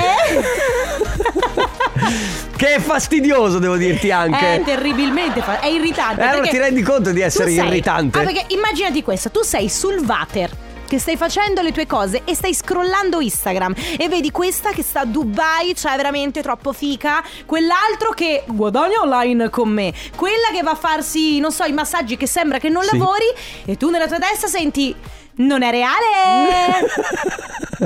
Che 2.56 2.76
è 2.76 2.80
fastidioso, 2.80 3.60
devo 3.60 3.76
dirti 3.78 4.12
anche. 4.12 4.56
È 4.56 4.62
terribilmente 4.64 5.42
fa- 5.42 5.60
è 5.60 5.68
irritante. 5.68 6.22
Eh, 6.22 6.26
allora 6.26 6.48
ti 6.48 6.58
rendi 6.58 6.82
conto 6.82 7.12
di 7.12 7.22
essere 7.22 7.52
sei- 7.52 7.66
irritante? 7.66 8.20
Ah, 8.20 8.24
perché 8.24 8.46
immaginati 8.54 9.02
questo: 9.04 9.30
tu 9.32 9.42
sei 9.44 9.70
sul 9.70 10.00
water. 10.06 10.50
Che 10.90 10.98
stai 10.98 11.18
facendo 11.18 11.62
le 11.62 11.72
tue 11.72 11.86
cose 11.86 12.24
e 12.26 12.34
stai 12.34 12.52
scrollando 12.52 13.20
Instagram 13.22 13.76
e 13.96 14.10
vedi 14.10 14.32
questa 14.32 14.72
che 14.72 14.82
sta 14.82 15.02
a 15.02 15.06
Dubai, 15.06 15.76
cioè 15.76 15.96
veramente 15.96 16.42
troppo 16.42 16.74
fica. 16.74 17.24
Quell'altro 17.46 18.10
che 18.16 18.42
guadagna 18.48 19.00
online 19.04 19.52
con 19.52 19.70
me. 19.70 19.94
Quella 20.16 20.48
che 20.52 20.64
va 20.64 20.72
a 20.72 20.76
farsi, 20.76 21.40
non 21.40 21.52
so, 21.52 21.64
i 21.66 21.74
massaggi 21.74 22.18
che 22.18 22.26
sembra 22.26 22.58
che 22.58 22.70
non 22.70 22.82
Sì. 22.82 22.98
lavori. 22.98 23.26
E 23.66 23.78
tu 23.78 23.92
nella 23.92 24.08
tua 24.08 24.18
testa 24.18 24.48
senti. 24.48 24.96
Non 25.36 25.62
è 25.62 25.70
reale? 25.70 26.88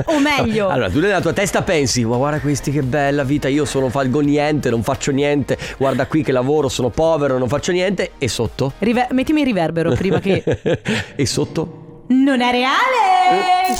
o 0.06 0.18
meglio. 0.18 0.68
Allora, 0.70 0.88
tu 0.90 0.98
nella 0.98 1.20
tua 1.20 1.34
testa 1.34 1.60
pensi, 1.62 2.04
ma 2.06 2.16
guarda 2.16 2.40
questi 2.40 2.70
che 2.72 2.80
bella 2.82 3.22
vita, 3.22 3.48
io 3.48 3.66
sono 3.66 3.90
falgo 3.90 4.20
niente, 4.20 4.70
non 4.70 4.82
faccio 4.82 5.12
niente, 5.12 5.56
guarda 5.76 6.06
qui 6.06 6.22
che 6.24 6.32
lavoro, 6.32 6.68
sono 6.68 6.88
povero, 6.88 7.38
non 7.38 7.46
faccio 7.48 7.70
niente, 7.70 8.12
e 8.18 8.26
sotto? 8.28 8.72
River- 8.78 9.12
mettimi 9.12 9.40
il 9.42 9.46
riverbero 9.46 9.92
prima 9.92 10.18
che. 10.18 10.42
e 11.14 11.26
sotto? 11.26 11.82
Non 12.08 12.40
è 12.40 12.50
reale? 12.50 13.76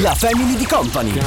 La 0.00 0.14
family 0.14 0.56
di 0.56 0.66
company. 0.66 1.18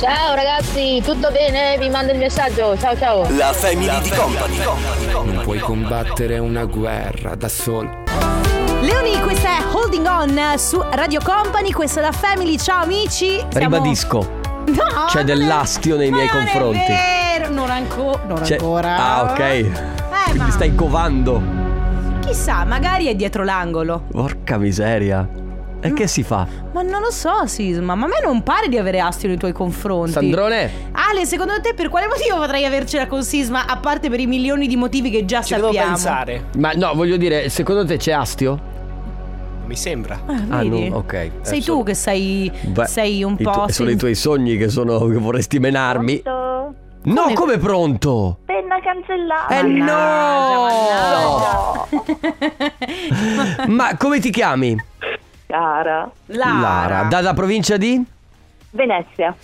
Ciao 0.00 0.34
ragazzi, 0.34 1.00
tutto 1.04 1.30
bene? 1.30 1.76
Vi 1.78 1.88
mando 1.88 2.12
il 2.12 2.18
messaggio. 2.18 2.76
Ciao 2.78 2.96
ciao. 2.96 3.26
La 3.36 3.52
family 3.52 4.00
di 4.00 4.10
company. 4.10 4.58
Non 5.12 5.40
puoi 5.42 5.58
combattere 5.58 6.38
una 6.38 6.64
guerra 6.64 7.34
da 7.34 7.48
solo. 7.48 8.04
Leoni, 8.80 9.20
questa 9.20 9.48
è 9.58 9.62
Holding 9.72 10.06
On 10.06 10.58
su 10.58 10.82
Radio 10.92 11.20
Company, 11.22 11.72
questa 11.72 12.00
è 12.00 12.02
la 12.04 12.12
Family, 12.12 12.58
ciao 12.58 12.82
amici. 12.82 13.36
Siamo- 13.50 13.76
Ribadisco. 13.76 14.44
No, 14.66 15.04
C'è 15.08 15.16
non 15.18 15.24
del 15.26 15.40
è- 15.42 15.46
lastio 15.46 15.96
nei 15.96 16.10
ma 16.10 16.16
miei 16.16 16.28
non 16.28 16.36
confronti. 16.38 16.78
È 16.78 17.38
vero, 17.38 17.52
non, 17.52 17.70
anco- 17.70 18.20
non 18.26 18.40
C'è- 18.40 18.54
ancora. 18.54 18.96
Ah, 18.96 19.22
ok. 19.22 19.38
Eh, 19.40 19.72
Quindi 20.24 20.38
ma 20.38 20.50
stai 20.50 20.74
covando. 20.74 21.65
Chissà, 22.26 22.64
magari 22.64 23.06
è 23.06 23.14
dietro 23.14 23.44
l'angolo. 23.44 24.02
Porca 24.10 24.58
miseria. 24.58 25.44
E 25.80 25.92
che 25.92 26.06
si 26.08 26.22
fa? 26.24 26.46
Ma 26.72 26.82
non 26.82 27.00
lo 27.00 27.10
so, 27.12 27.46
Sisma, 27.46 27.94
ma 27.94 28.06
a 28.06 28.08
me 28.08 28.20
non 28.24 28.42
pare 28.42 28.68
di 28.68 28.76
avere 28.78 28.98
astio 28.98 29.28
nei 29.28 29.36
tuoi 29.36 29.52
confronti. 29.52 30.12
Sandrone? 30.12 30.70
Ale, 30.92 31.24
secondo 31.26 31.52
te 31.60 31.74
per 31.74 31.88
quale 31.90 32.06
motivo 32.08 32.36
potrei 32.38 32.64
avercela 32.64 33.06
con 33.06 33.22
Sisma, 33.22 33.66
a 33.66 33.76
parte 33.76 34.08
per 34.10 34.18
i 34.18 34.26
milioni 34.26 34.66
di 34.66 34.74
motivi 34.76 35.10
che 35.10 35.24
già 35.24 35.42
Ci 35.42 35.54
devo 35.54 35.66
sappiamo? 35.66 35.86
pensare. 35.92 36.44
Ma 36.56 36.72
no, 36.72 36.92
voglio 36.94 37.16
dire, 37.16 37.48
secondo 37.50 37.84
te 37.84 37.98
c'è 37.98 38.12
astio? 38.12 38.74
Mi 39.66 39.76
sembra. 39.76 40.18
Ah, 40.26 40.58
Ah, 40.58 40.62
vedi? 40.62 40.88
no, 40.88 40.96
ok. 40.96 41.12
Eh, 41.12 41.30
Sei 41.42 41.60
sono- 41.62 41.78
tu 41.78 41.84
che 41.84 41.94
sei, 41.94 42.50
Beh, 42.68 42.86
sei 42.86 43.22
un 43.22 43.36
i 43.38 43.42
po'... 43.42 43.50
tu- 43.66 43.72
sono 43.72 43.90
i 43.90 43.96
tuoi 43.96 44.14
sogni 44.14 44.56
che 44.56 44.68
sono 44.68 44.98
che 45.06 45.18
vorresti 45.18 45.58
menarmi. 45.60 46.22
No, 46.24 47.22
Come- 47.22 47.34
come 47.34 47.58
pronto? 47.58 48.38
Penna 48.76 48.80
cancellata. 48.80 49.54
Eh 49.54 49.62
Mannaggia, 49.62 51.16
no! 51.22 51.86
Ma 53.74 53.96
come 53.96 54.20
ti 54.20 54.30
chiami? 54.30 54.76
Cara. 55.46 56.10
Lara. 56.26 57.04
Dalla 57.04 57.34
provincia 57.34 57.76
di? 57.76 58.02
Venezia. 58.70 59.34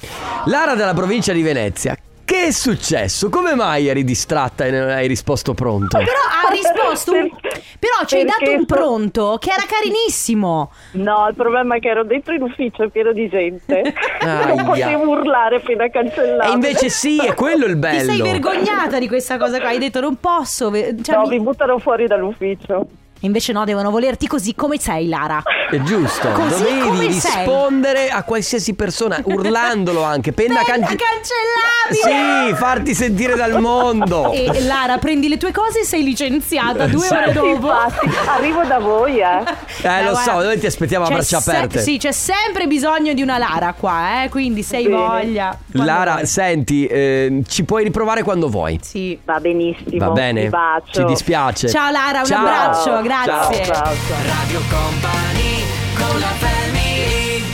Lara 0.46 0.74
dalla 0.74 0.94
provincia 0.94 1.32
di 1.32 1.42
Venezia. 1.42 1.96
Che 2.32 2.44
è 2.46 2.50
successo? 2.50 3.28
Come 3.28 3.54
mai 3.54 3.88
eri 3.88 4.04
distratta 4.04 4.64
e 4.64 4.70
non 4.70 4.88
hai 4.88 5.06
risposto 5.06 5.52
pronto? 5.52 5.98
Però 5.98 6.08
ha 6.10 6.50
risposto 6.50 7.12
un... 7.12 7.28
Però 7.78 8.06
ci 8.06 8.14
hai 8.16 8.24
Perché 8.24 8.44
dato 8.44 8.50
un 8.52 8.58
so- 8.66 8.74
pronto 8.74 9.36
che 9.38 9.50
era 9.50 9.62
carinissimo. 9.68 10.72
No, 10.92 11.26
il 11.28 11.34
problema 11.34 11.76
è 11.76 11.78
che 11.80 11.88
ero 11.90 12.04
dentro 12.04 12.32
in 12.32 12.40
ufficio 12.40 12.88
pieno 12.88 13.12
di 13.12 13.28
gente. 13.28 13.82
Aia. 14.20 14.46
non 14.54 14.64
potevo 14.64 15.08
urlare 15.10 15.56
appena 15.56 15.90
cancellato. 15.90 16.50
E 16.50 16.54
invece 16.54 16.88
sì, 16.88 17.18
è 17.18 17.34
quello 17.36 17.66
il 17.66 17.74
Ti 17.74 17.78
bello. 17.78 18.12
sei 18.12 18.22
vergognata 18.22 18.98
di 18.98 19.08
questa 19.08 19.36
cosa 19.36 19.60
qua. 19.60 19.68
Hai 19.68 19.78
detto 19.78 20.00
non 20.00 20.16
posso. 20.18 20.70
ve- 20.70 20.94
Cioè, 21.02 21.14
No, 21.16 21.22
mi- 21.26 21.36
mi 21.36 21.40
buttano 21.40 21.78
fuori 21.80 22.06
dall'ufficio. 22.06 22.86
Invece 23.24 23.52
no, 23.52 23.64
devono 23.64 23.90
volerti 23.90 24.26
così 24.26 24.54
come 24.54 24.78
sei, 24.78 25.08
Lara. 25.08 25.42
È 25.70 25.78
giusto, 25.80 26.28
Così 26.32 26.62
dovevi 26.64 26.80
come 26.88 27.10
sei. 27.12 27.44
rispondere 27.44 28.10
a 28.10 28.22
qualsiasi 28.24 28.74
persona, 28.74 29.18
urlandolo 29.24 30.02
anche, 30.02 30.32
penna 30.34 30.60
Penna 30.62 30.86
canci- 30.86 30.96
cancellabile! 30.96 32.48
Sì, 32.50 32.54
farti 32.54 32.94
sentire 32.94 33.34
dal 33.36 33.60
mondo. 33.60 34.30
E 34.52 34.62
Lara, 34.64 34.98
prendi 34.98 35.28
le 35.28 35.36
tue 35.38 35.52
cose 35.52 35.80
e 35.80 35.84
sei 35.84 36.02
licenziata 36.02 36.86
due 36.86 37.06
Sì. 37.06 37.14
ore 37.14 37.32
dopo. 37.32 37.46
Infatti, 37.48 38.10
arrivo 38.26 38.64
da 38.64 38.78
voi, 38.78 39.18
eh. 39.20 39.42
Eh, 39.82 40.02
lo 40.04 40.10
guarda, 40.10 40.18
so, 40.20 40.42
noi 40.42 40.58
ti 40.58 40.66
aspettiamo 40.66 41.04
a 41.06 41.08
braccia 41.08 41.40
se- 41.40 41.50
aperte. 41.50 41.80
sì, 41.80 41.98
c'è 41.98 42.12
sempre 42.12 42.66
bisogno 42.66 43.12
di 43.14 43.22
una 43.22 43.38
Lara 43.38 43.72
qua, 43.78 44.24
eh, 44.24 44.28
quindi 44.28 44.62
sei 44.62 44.84
Bene. 44.88 44.96
voglia. 44.96 45.58
Lara, 45.72 46.12
vuoi. 46.14 46.26
senti, 46.26 46.86
eh, 46.86 47.42
ci 47.48 47.64
puoi 47.64 47.84
riprovare 47.84 48.22
quando 48.22 48.48
vuoi. 48.48 48.78
Sì. 48.82 49.18
Va 49.24 49.38
benissimo. 49.40 50.06
Va 50.06 50.10
bene? 50.10 50.50
Ci 50.90 51.04
dispiace. 51.04 51.68
Ciao 51.68 51.90
Lara, 51.90 52.20
un 52.20 52.26
Ciao. 52.26 52.38
abbraccio, 52.46 52.90
grazie. 53.02 53.10
Ciao, 53.12 53.52
ciao. 53.52 53.92
Radio 54.24 54.62
Company 54.70 55.66
con 55.94 56.18
la 56.18 56.32
family 56.40 57.44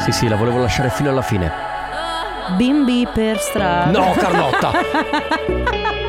Sì, 0.00 0.10
sì, 0.10 0.26
la 0.26 0.34
volevo 0.34 0.58
lasciare 0.58 0.90
fino 0.90 1.10
alla 1.10 1.22
fine. 1.22 1.52
Bimbi 2.56 3.06
per 3.06 3.38
strada. 3.38 3.96
No, 3.96 4.14
Carlotta. 4.14 4.72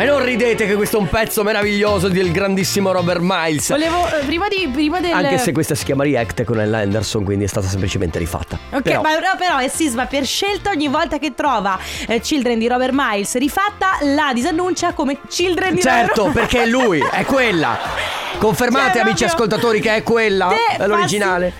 E 0.00 0.04
non 0.06 0.24
ridete 0.24 0.66
che 0.66 0.76
questo 0.76 0.96
è 0.96 1.00
un 1.00 1.10
pezzo 1.10 1.42
meraviglioso 1.42 2.08
del 2.08 2.32
grandissimo 2.32 2.90
Robert 2.90 3.20
Miles. 3.22 3.68
Volevo, 3.68 4.08
eh, 4.08 4.24
prima, 4.24 4.48
di, 4.48 4.66
prima 4.72 4.98
del... 4.98 5.12
Anche 5.12 5.36
se 5.36 5.52
questa 5.52 5.74
si 5.74 5.84
chiama 5.84 6.04
React 6.04 6.44
con 6.44 6.58
Ella 6.58 6.78
Anderson, 6.78 7.22
quindi 7.22 7.44
è 7.44 7.46
stata 7.46 7.66
semplicemente 7.66 8.18
rifatta. 8.18 8.58
Ok, 8.70 8.80
Però- 8.80 9.02
ma 9.02 9.12
no, 9.12 9.36
però 9.36 9.58
è 9.58 9.68
Sisma 9.68 10.06
per 10.06 10.24
scelta 10.24 10.70
ogni 10.70 10.88
volta 10.88 11.18
che 11.18 11.34
trova 11.34 11.78
eh, 12.06 12.18
Children 12.18 12.58
di 12.58 12.66
Robert 12.66 12.94
Miles 12.94 13.36
rifatta 13.36 13.98
la 14.00 14.30
disannuncia 14.32 14.94
come 14.94 15.18
Children 15.28 15.74
di 15.74 15.82
Certo, 15.82 16.24
Robert 16.24 16.32
perché 16.34 16.62
è 16.62 16.66
lui, 16.66 17.04
è 17.10 17.24
quella. 17.26 17.78
Confermate, 18.40 18.92
Cioè, 18.92 19.02
amici 19.02 19.24
ascoltatori, 19.24 19.80
che 19.80 19.96
è 19.96 20.02
quella. 20.02 20.50
È 20.78 20.86
l'originale. 20.86 21.52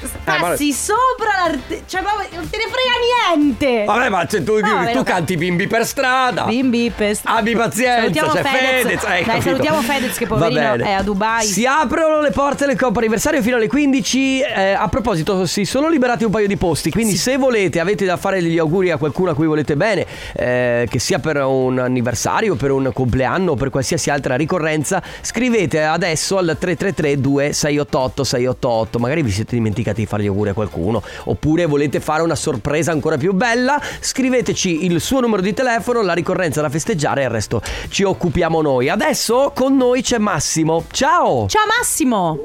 Passi- 0.00 0.06
s- 0.06 0.40
passi 0.40 0.72
sopra 0.72 1.30
l'arte... 1.46 1.82
Cioè 1.86 2.02
proprio 2.02 2.28
non 2.34 2.48
te 2.48 2.56
ne 2.56 2.64
frega 2.70 3.36
niente. 3.36 3.84
Vabbè, 3.84 4.08
ma 4.08 4.26
se 4.28 4.42
tu, 4.42 4.58
No, 4.60 4.90
tu 4.92 5.02
canti 5.02 5.36
bimbi 5.36 5.66
per 5.66 5.84
strada. 5.86 6.44
Bimbi 6.44 6.92
per 6.94 7.14
strada. 7.16 7.38
Abbi 7.38 7.54
pazienza, 7.56 8.00
Salutiamo 8.00 8.32
c'è 8.32 8.42
Fedez. 8.42 8.82
Fedez. 8.82 9.02
Dai, 9.02 9.22
capito. 9.24 9.42
salutiamo 9.44 9.80
Fedez 9.82 10.16
che 10.16 10.26
poverino 10.26 10.74
è 10.84 10.92
a 10.92 11.02
Dubai. 11.02 11.44
Si 11.46 11.66
aprono 11.66 12.20
le 12.20 12.30
porte 12.30 12.66
del 12.66 12.78
Coppa 12.78 12.98
Anniversario 12.98 13.42
fino 13.42 13.56
alle 13.56 13.66
15. 13.68 14.40
Eh, 14.40 14.72
a 14.72 14.88
proposito, 14.88 15.46
si 15.46 15.64
sono 15.64 15.88
liberati 15.88 16.24
un 16.24 16.30
paio 16.30 16.46
di 16.46 16.56
posti. 16.56 16.90
Quindi, 16.90 17.16
se 17.16 17.36
volete, 17.36 17.80
avete 17.80 18.04
da 18.04 18.16
fare 18.16 18.40
degli 18.40 18.58
auguri 18.58 18.90
a 18.90 18.96
qualcuno 18.96 19.30
a 19.30 19.34
cui 19.34 19.46
volete 19.46 19.76
bene, 19.76 20.06
eh, 20.34 20.86
che 20.90 20.98
sia 20.98 21.18
per 21.18 21.36
un 21.38 21.78
anniversario, 21.78 22.54
per 22.56 22.70
un 22.70 22.90
compleanno 22.92 23.52
o 23.52 23.54
per 23.54 23.70
qualsiasi 23.70 24.10
altra 24.10 24.36
ricorrenza, 24.36 25.02
scrivete 25.20 25.82
adesso 25.82 26.38
al 26.38 26.56
333 26.58 27.20
2688 27.20 28.24
688. 28.24 28.98
Magari 28.98 29.22
vi 29.22 29.30
siete 29.30 29.54
dimenticati 29.56 29.89
di 29.92 30.06
fare 30.06 30.22
gli 30.22 30.26
auguri 30.26 30.50
a 30.50 30.54
qualcuno. 30.54 31.02
Oppure 31.24 31.66
volete 31.66 32.00
fare 32.00 32.22
una 32.22 32.34
sorpresa 32.34 32.92
ancora 32.92 33.16
più 33.16 33.32
bella, 33.32 33.80
scriveteci 34.00 34.84
il 34.84 35.00
suo 35.00 35.20
numero 35.20 35.42
di 35.42 35.54
telefono, 35.54 36.02
la 36.02 36.12
ricorrenza 36.12 36.60
da 36.60 36.68
festeggiare 36.68 37.22
e 37.22 37.24
il 37.24 37.30
resto 37.30 37.62
ci 37.88 38.02
occupiamo 38.02 38.60
noi. 38.62 38.88
Adesso 38.88 39.52
con 39.54 39.76
noi 39.76 40.02
c'è 40.02 40.18
Massimo. 40.18 40.84
Ciao! 40.90 41.46
Ciao 41.48 41.66
Massimo. 41.66 42.38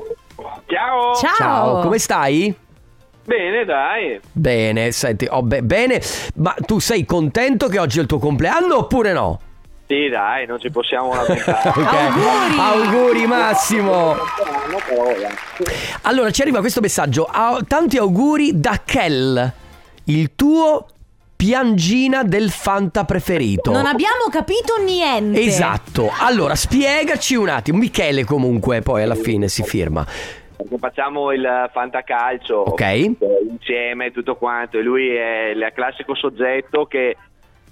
Ciao. 0.68 1.16
Ciao. 1.16 1.36
Ciao, 1.36 1.82
come 1.82 2.00
stai? 2.00 2.56
Bene, 3.25 3.66
dai. 3.66 4.20
Bene, 4.32 4.92
senti, 4.92 5.28
oh, 5.30 5.42
be- 5.42 5.64
bene, 5.64 6.00
ma 6.36 6.56
tu 6.64 6.80
sei 6.80 7.06
contento 7.06 7.68
che 7.68 7.80
oggi 7.80 7.98
è 7.98 8.02
il 8.02 8.08
tuo 8.08 8.20
compleanno 8.20 8.78
oppure 8.78 9.14
no? 9.14 9.40
Sì, 9.88 10.10
dai, 10.10 10.46
non 10.48 10.60
ci 10.60 10.72
possiamo 10.72 11.13
lamentare. 11.13 11.70
Ok. 11.75 11.94
Auguri. 11.94 12.60
Auguri 12.60 13.27
Massimo. 13.27 14.15
Allora 16.04 16.32
ci 16.32 16.42
arriva 16.42 16.60
questo 16.60 16.82
messaggio. 16.82 17.30
Tanti 17.68 17.98
auguri 17.98 18.60
da 18.60 18.82
Kel, 18.84 19.51
il 20.06 20.36
tuo 20.36 20.88
piangina 21.36 22.24
del 22.24 22.50
Fanta 22.50 23.04
preferito. 23.06 23.72
Non 23.72 23.86
abbiamo 23.86 24.25
capito 24.32 24.75
niente. 24.84 25.42
Esatto. 25.42 26.12
Allora, 26.20 26.56
spiegaci 26.56 27.36
un 27.36 27.50
attimo. 27.50 27.77
Michele 27.77 28.24
comunque 28.24 28.82
poi 28.82 29.04
alla 29.04 29.15
fine 29.15 29.48
si 29.48 29.62
firma. 29.63 30.06
Perché 30.58 30.77
facciamo 30.80 31.32
il 31.32 31.70
fantacalcio 31.74 32.56
Ok. 32.70 32.82
eh, 32.82 33.15
insieme 33.50 34.12
tutto 34.12 34.36
quanto 34.36 34.80
e 34.80 34.82
lui 34.82 35.10
è 35.13 35.48
il 35.54 35.72
classico 35.75 36.15
soggetto 36.15 36.86
che 36.86 37.18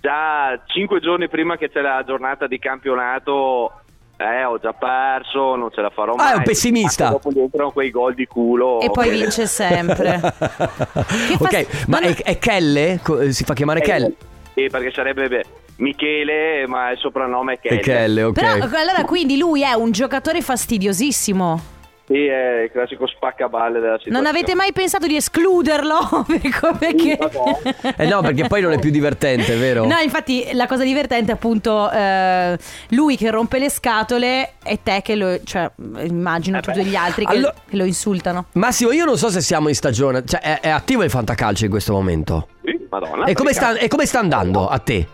già 0.03 0.61
cinque 0.65 0.99
giorni 0.99 1.29
prima 1.29 1.55
che 1.55 1.69
c'è 1.69 1.79
la 1.79 2.03
giornata 2.05 2.45
di 2.45 2.59
campionato 2.59 3.71
eh, 4.17 4.43
ho 4.43 4.59
già 4.59 4.73
perso, 4.73 5.55
non 5.55 5.71
ce 5.73 5.79
la 5.81 5.89
farò 5.89 6.11
Ah, 6.13 6.23
mai. 6.23 6.33
è 6.33 6.35
un 6.35 6.43
pessimista. 6.43 7.05
Ma 7.05 7.09
Dopo 7.11 7.31
gli 7.31 7.39
entrano 7.39 7.71
quei 7.71 7.89
gol 7.89 8.13
di 8.13 8.25
culo. 8.27 8.79
E 8.81 8.91
poi 8.91 9.05
che- 9.09 9.11
vince 9.15 9.47
sempre. 9.47 10.19
ok, 11.39 11.87
ma 11.87 11.99
è, 11.99 12.13
è 12.21 12.37
Kelle? 12.37 12.99
Co- 13.01 13.31
Si 13.31 13.43
fa 13.45 13.53
chiamare 13.53 13.79
Kel? 13.81 14.13
Sì, 14.53 14.67
perché 14.69 14.91
sarebbe 14.91 15.27
beh, 15.29 15.45
Michele, 15.77 16.67
ma 16.67 16.91
il 16.91 16.97
soprannome 16.99 17.53
è 17.53 17.59
Kelle. 17.59 17.79
È 17.79 17.81
Kelle, 17.81 18.23
ok. 18.23 18.33
Però 18.33 18.51
allora 18.53 19.03
quindi 19.05 19.37
lui 19.37 19.63
è 19.63 19.73
un 19.73 19.91
giocatore 19.91 20.41
fastidiosissimo. 20.41 21.61
Sì, 22.05 22.25
è 22.25 22.63
il 22.63 22.71
classico 22.71 23.07
spaccaballe 23.07 23.79
della 23.79 23.97
situazione. 23.97 24.17
Non 24.17 24.25
avete 24.25 24.55
mai 24.55 24.73
pensato 24.73 25.07
di 25.07 25.15
escluderlo? 25.15 26.25
Per- 26.27 26.77
Perché... 26.77 27.17
Eh 27.95 28.07
no, 28.07 28.21
perché 28.21 28.47
poi 28.47 28.61
non 28.61 28.73
è 28.73 28.79
più 28.79 28.91
divertente, 28.91 29.55
vero? 29.55 29.85
No, 29.85 29.97
infatti 29.99 30.49
la 30.53 30.67
cosa 30.67 30.83
divertente 30.83 31.31
è 31.31 31.35
appunto 31.35 31.89
eh, 31.91 32.57
lui 32.89 33.15
che 33.15 33.29
rompe 33.31 33.57
le 33.59 33.69
scatole 33.69 34.53
e 34.63 34.79
te 34.83 35.01
che 35.01 35.15
lo... 35.15 35.41
cioè 35.43 35.69
immagino 36.03 36.59
tutti 36.59 36.83
gli 36.83 36.95
altri 36.95 37.25
che, 37.25 37.31
Allora- 37.35 37.53
che 37.69 37.75
lo 37.77 37.85
insultano. 37.85 38.45
Massimo, 38.53 38.91
io 38.91 39.05
non 39.05 39.17
so 39.17 39.29
se 39.29 39.39
siamo 39.41 39.69
in 39.69 39.75
stagione, 39.75 40.23
cioè 40.25 40.41
è, 40.41 40.59
è 40.59 40.69
attivo 40.69 41.03
il 41.03 41.09
fantacalcio 41.09 41.63
in 41.65 41.71
questo 41.71 41.93
momento. 41.93 42.47
Sì, 42.63 42.85
madonna. 42.89 43.25
E 43.25 43.33
come, 43.33 43.53
sta, 43.53 43.77
e 43.77 43.87
come 43.87 44.05
sta 44.05 44.19
andando 44.19 44.67
a 44.67 44.77
te? 44.79 45.07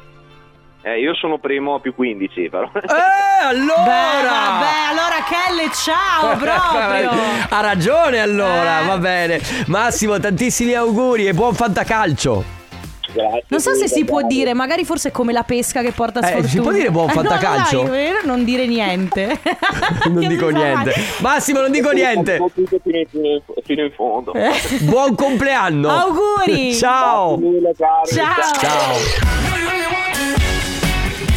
Eh, 0.81 0.99
io 1.01 1.13
sono 1.13 1.37
primo 1.39 1.75
a 1.75 1.79
più 1.81 1.93
15, 1.93 2.49
però. 2.49 2.63
Eh, 2.73 3.45
allora! 3.45 3.83
Beh, 3.83 4.27
vabbè, 4.27 4.75
allora 4.89 5.23
Kelle, 5.27 5.69
ciao 5.73 6.37
proprio. 6.39 7.11
Ha 7.49 7.59
ragione 7.61 8.19
allora, 8.19 8.81
Eh. 8.81 8.85
va 8.85 8.97
bene. 8.97 9.41
Massimo, 9.67 10.17
tantissimi 10.19 10.73
auguri 10.73 11.27
e 11.27 11.33
buon 11.33 11.53
fantacalcio. 11.53 12.57
Grazie. 13.11 13.43
Non 13.47 13.59
so 13.59 13.73
se 13.73 13.87
si 13.87 14.05
può 14.05 14.21
dire, 14.21 14.53
magari 14.53 14.85
forse 14.85 15.09
è 15.09 15.11
come 15.11 15.33
la 15.33 15.41
pesca 15.43 15.81
che 15.81 15.91
porta 15.91 16.19
Eh, 16.19 16.23
sfortuna. 16.27 16.47
si 16.47 16.59
può 16.61 16.71
dire 16.71 16.91
buon 16.91 17.09
Eh, 17.09 17.13
no, 17.15 17.21
fantacalcio? 17.21 17.81
dai, 17.81 17.89
vero? 17.89 18.19
non 18.23 18.43
dire 18.45 18.65
niente. 18.67 19.39
Non 20.09 20.27
dico 20.27 20.49
niente. 20.49 20.93
Massimo, 21.19 21.59
non 21.59 21.71
dico 21.71 21.89
niente. 21.89 22.39
Fino, 23.65 23.83
in 23.83 23.91
fondo. 23.95 24.33
Eh. 24.33 24.51
Buon 24.81 25.15
compleanno. 25.15 25.89
Auguri. 25.89 26.73
Ciao. 26.73 27.37
Ciao. 27.75 28.05
Ciao. 28.59 29.48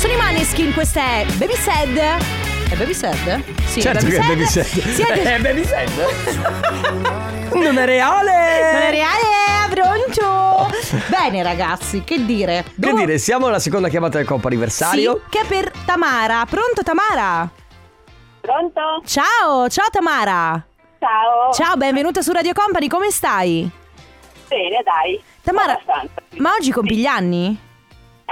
Sono 0.02 0.14
i 0.14 0.16
Maneskin, 0.16 0.72
questa 0.74 1.00
è 1.00 1.24
Baby 1.36 1.54
Sad. 1.54 1.96
È 1.96 2.74
Baby 2.74 2.92
Sad? 2.92 3.42
Sì, 3.66 3.80
Certo 3.80 4.04
che 4.06 4.16
è 4.16 4.26
Baby 4.26 4.44
Sad. 4.44 4.64
Siete... 4.90 5.22
È 5.22 5.38
Baby 5.40 5.64
Sad. 5.64 7.50
Non 7.54 7.78
è 7.78 7.84
reale. 7.84 8.32
Non 8.72 8.82
è 8.82 8.90
reale, 8.90 9.68
pronto? 9.70 10.68
Bene 11.06 11.42
ragazzi, 11.44 12.02
che 12.02 12.24
dire? 12.24 12.64
Che 12.64 12.72
Devo- 12.74 12.96
dire, 12.98 13.18
siamo 13.18 13.46
alla 13.46 13.60
seconda 13.60 13.88
chiamata 13.88 14.16
del 14.18 14.26
Coppa 14.26 14.40
Sì, 14.40 14.46
anniversario. 14.48 15.20
che 15.28 15.40
è 15.42 15.44
per 15.46 15.70
Tamara. 15.84 16.44
Pronto 16.48 16.82
Tamara? 16.82 17.48
Pronto? 18.40 18.80
Ciao, 19.04 19.68
ciao 19.68 19.86
Tamara. 19.92 20.60
Ciao. 20.98 21.52
Ciao, 21.52 21.76
benvenuta 21.76 22.22
su 22.22 22.32
Radio 22.32 22.52
Company, 22.54 22.88
come 22.88 23.10
stai? 23.10 23.70
Bene, 24.48 24.82
dai. 24.82 25.22
Tamara, 25.42 25.78
ma 26.38 26.52
oggi 26.58 26.72
compi 26.72 26.96
gli 26.96 27.06
anni? 27.06 27.56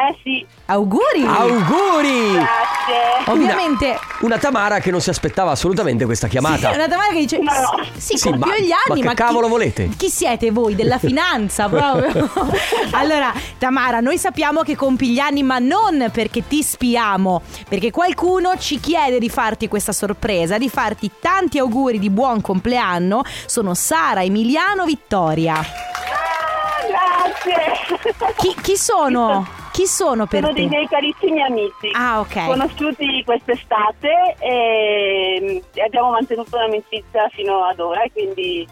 Eh 0.08 0.16
sì, 0.22 0.46
Auguri! 0.66 1.24
Auguri. 1.26 2.32
grazie. 2.32 3.24
Ovviamente 3.26 3.86
Una, 3.88 4.00
una 4.20 4.38
Tamara 4.38 4.78
che 4.78 4.90
non 4.90 5.02
si 5.02 5.10
aspettava 5.10 5.50
assolutamente 5.50 6.06
questa 6.06 6.26
chiamata. 6.26 6.70
Sì, 6.70 6.74
una 6.76 6.88
Tamara 6.88 7.08
che 7.10 7.18
dice 7.18 7.38
Ma 7.42 7.52
no. 7.60 7.84
Sì, 7.96 8.16
Sì, 8.16 8.30
compio 8.30 8.46
ma- 8.50 8.56
gli 8.58 8.68
ma 8.68 8.76
anni 8.88 9.02
che 9.02 9.08
chi- 9.08 9.14
cavolo 9.14 9.48
volete? 9.48 9.88
Chi 9.98 10.08
siete 10.08 10.50
voi? 10.52 10.74
Della 10.74 10.96
finanza 11.00 11.68
proprio 11.68 12.30
Allora 12.92 13.30
Tamara 13.58 14.00
Noi 14.00 14.16
sappiamo 14.16 14.62
che 14.62 14.74
compi 14.74 15.08
gli 15.10 15.18
anni 15.18 15.42
Ma 15.42 15.58
non 15.58 16.08
perché 16.12 16.46
ti 16.48 16.62
spiamo 16.62 17.42
Perché 17.68 17.90
qualcuno 17.90 18.56
ci 18.56 18.80
chiede 18.80 19.18
di 19.18 19.28
farti 19.28 19.68
questa 19.68 19.92
sorpresa 19.92 20.56
Di 20.56 20.70
farti 20.70 21.10
tanti 21.20 21.58
auguri 21.58 21.98
di 21.98 22.08
buon 22.08 22.40
compleanno 22.40 23.22
Sono 23.44 23.74
Sara, 23.74 24.22
Emiliano, 24.22 24.86
Vittoria 24.86 25.56
Ah, 25.58 27.28
Grazie. 27.44 28.34
Chi, 28.38 28.54
chi 28.62 28.76
sono? 28.76 29.46
Chi 29.72 29.86
sono 29.86 30.26
per 30.26 30.40
Sono 30.42 30.52
te? 30.52 30.60
dei 30.60 30.68
miei 30.68 30.86
carissimi 30.88 31.42
amici. 31.42 31.90
Ah, 31.92 32.20
ok. 32.20 32.46
Conosciuti 32.46 33.22
quest'estate 33.24 34.36
e 34.40 35.62
e 35.74 35.82
abbiamo 35.82 36.10
mantenuto 36.10 36.56
un'amicizia 36.56 37.28
fino 37.32 37.64
ad 37.64 37.78
ora 37.80 38.02
e 38.02 38.10
quindi 38.12 38.66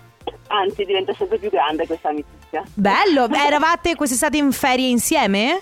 anzi 0.49 0.85
diventa 0.85 1.12
sempre 1.14 1.38
più 1.38 1.50
grande 1.50 1.87
questa 1.87 2.09
amicizia. 2.09 2.62
Bello, 2.75 3.28
eravate 3.33 3.95
quest'estate 3.95 4.37
in 4.37 4.52
ferie 4.52 4.88
insieme? 4.88 5.59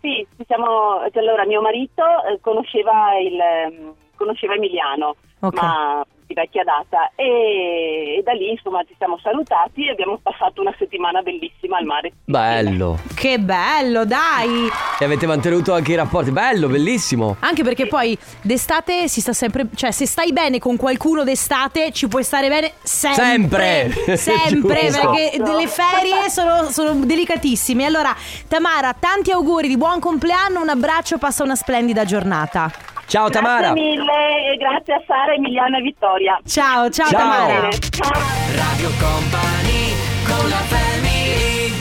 Sì, 0.00 0.26
ci 0.36 0.44
siamo, 0.46 1.00
cioè, 1.12 1.22
allora 1.22 1.44
mio 1.44 1.60
marito 1.60 2.02
eh, 2.02 2.38
conosceva, 2.40 3.18
il, 3.22 3.38
ehm, 3.38 3.92
conosceva 4.16 4.54
Emiliano, 4.54 5.16
Ok. 5.40 5.60
ma 5.60 6.02
vecchia 6.34 6.64
data 6.64 7.10
e, 7.14 8.18
e 8.18 8.22
da 8.24 8.32
lì 8.32 8.50
insomma 8.50 8.82
ci 8.84 8.94
siamo 8.96 9.18
salutati 9.22 9.86
e 9.86 9.90
abbiamo 9.90 10.18
passato 10.22 10.60
una 10.60 10.74
settimana 10.78 11.22
bellissima 11.22 11.78
al 11.78 11.84
mare. 11.84 12.12
Bello. 12.24 12.98
Che 13.14 13.38
bello, 13.38 14.04
dai! 14.04 14.68
E 14.98 15.04
avete 15.04 15.26
mantenuto 15.26 15.72
anche 15.72 15.92
i 15.92 15.94
rapporti. 15.94 16.30
Bello, 16.30 16.68
bellissimo. 16.68 17.36
Anche 17.40 17.62
perché 17.62 17.86
poi 17.86 18.16
d'estate 18.42 19.08
si 19.08 19.20
sta 19.20 19.32
sempre. 19.32 19.66
Cioè, 19.74 19.90
se 19.90 20.06
stai 20.06 20.32
bene 20.32 20.58
con 20.58 20.76
qualcuno 20.76 21.24
d'estate, 21.24 21.92
ci 21.92 22.08
puoi 22.08 22.24
stare 22.24 22.48
bene 22.48 22.72
sempre. 22.82 23.90
Sempre. 23.90 24.16
Sempre, 24.16 24.90
perché 24.90 25.38
le 25.38 25.66
ferie 25.66 26.28
sono, 26.28 26.64
sono 26.70 26.94
delicatissime. 27.04 27.84
Allora, 27.84 28.14
Tamara, 28.48 28.94
tanti 28.98 29.30
auguri 29.30 29.68
di 29.68 29.76
buon 29.76 30.00
compleanno, 30.00 30.60
un 30.60 30.68
abbraccio, 30.68 31.18
passa 31.18 31.42
una 31.42 31.54
splendida 31.54 32.04
giornata. 32.04 32.98
Ciao 33.10 33.28
Tamara. 33.28 33.72
Grazie 33.72 33.82
mille 33.82 34.52
e 34.52 34.56
grazie 34.56 34.94
a 34.94 35.02
Sara, 35.04 35.32
Emiliano 35.34 35.78
e 35.78 35.80
Vittoria. 35.80 36.38
Ciao, 36.46 36.88
ciao, 36.90 37.08
Ciao. 37.08 37.18
Tamara. 37.18 37.68
Ciao. 37.72 38.12
Radio 38.54 38.90
Company 39.00 39.94
con 40.28 40.48
la 40.48 40.62
family 40.70 41.72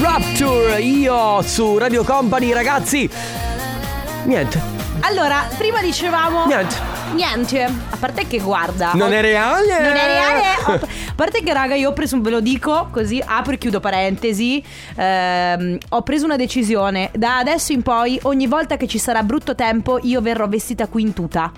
Rapture, 0.00 0.80
io 0.80 1.42
su 1.42 1.76
Radio 1.76 2.02
Company, 2.04 2.52
ragazzi. 2.54 3.08
Niente, 4.24 4.58
Allora, 5.00 5.46
prima 5.58 5.82
dicevamo. 5.82 6.46
niente. 6.46 6.97
Niente, 7.14 7.62
a 7.64 7.96
parte 7.98 8.26
che 8.26 8.38
guarda. 8.38 8.92
Non 8.94 9.08
ho- 9.08 9.14
è 9.14 9.20
reale? 9.20 9.80
Non 9.80 9.96
è 9.96 10.04
reale. 10.06 10.42
Ho- 10.66 10.72
A 11.08 11.14
parte 11.14 11.42
che, 11.42 11.52
raga, 11.52 11.74
io 11.74 11.90
ho 11.90 11.92
preso, 11.92 12.20
ve 12.20 12.30
lo 12.30 12.40
dico 12.40 12.88
così, 12.92 13.20
apro 13.24 13.52
e 13.54 13.58
chiudo 13.58 13.80
parentesi. 13.80 14.62
ehm, 14.96 15.78
ho 15.90 16.02
preso 16.02 16.24
una 16.26 16.36
decisione. 16.36 17.10
Da 17.14 17.38
adesso 17.38 17.72
in 17.72 17.82
poi, 17.82 18.18
ogni 18.22 18.46
volta 18.46 18.76
che 18.76 18.86
ci 18.86 18.98
sarà 18.98 19.22
brutto 19.22 19.54
tempo, 19.54 19.98
io 20.02 20.20
verrò 20.20 20.46
vestita 20.48 20.86
qui 20.86 21.02
in 21.02 21.12
tuta. 21.12 21.50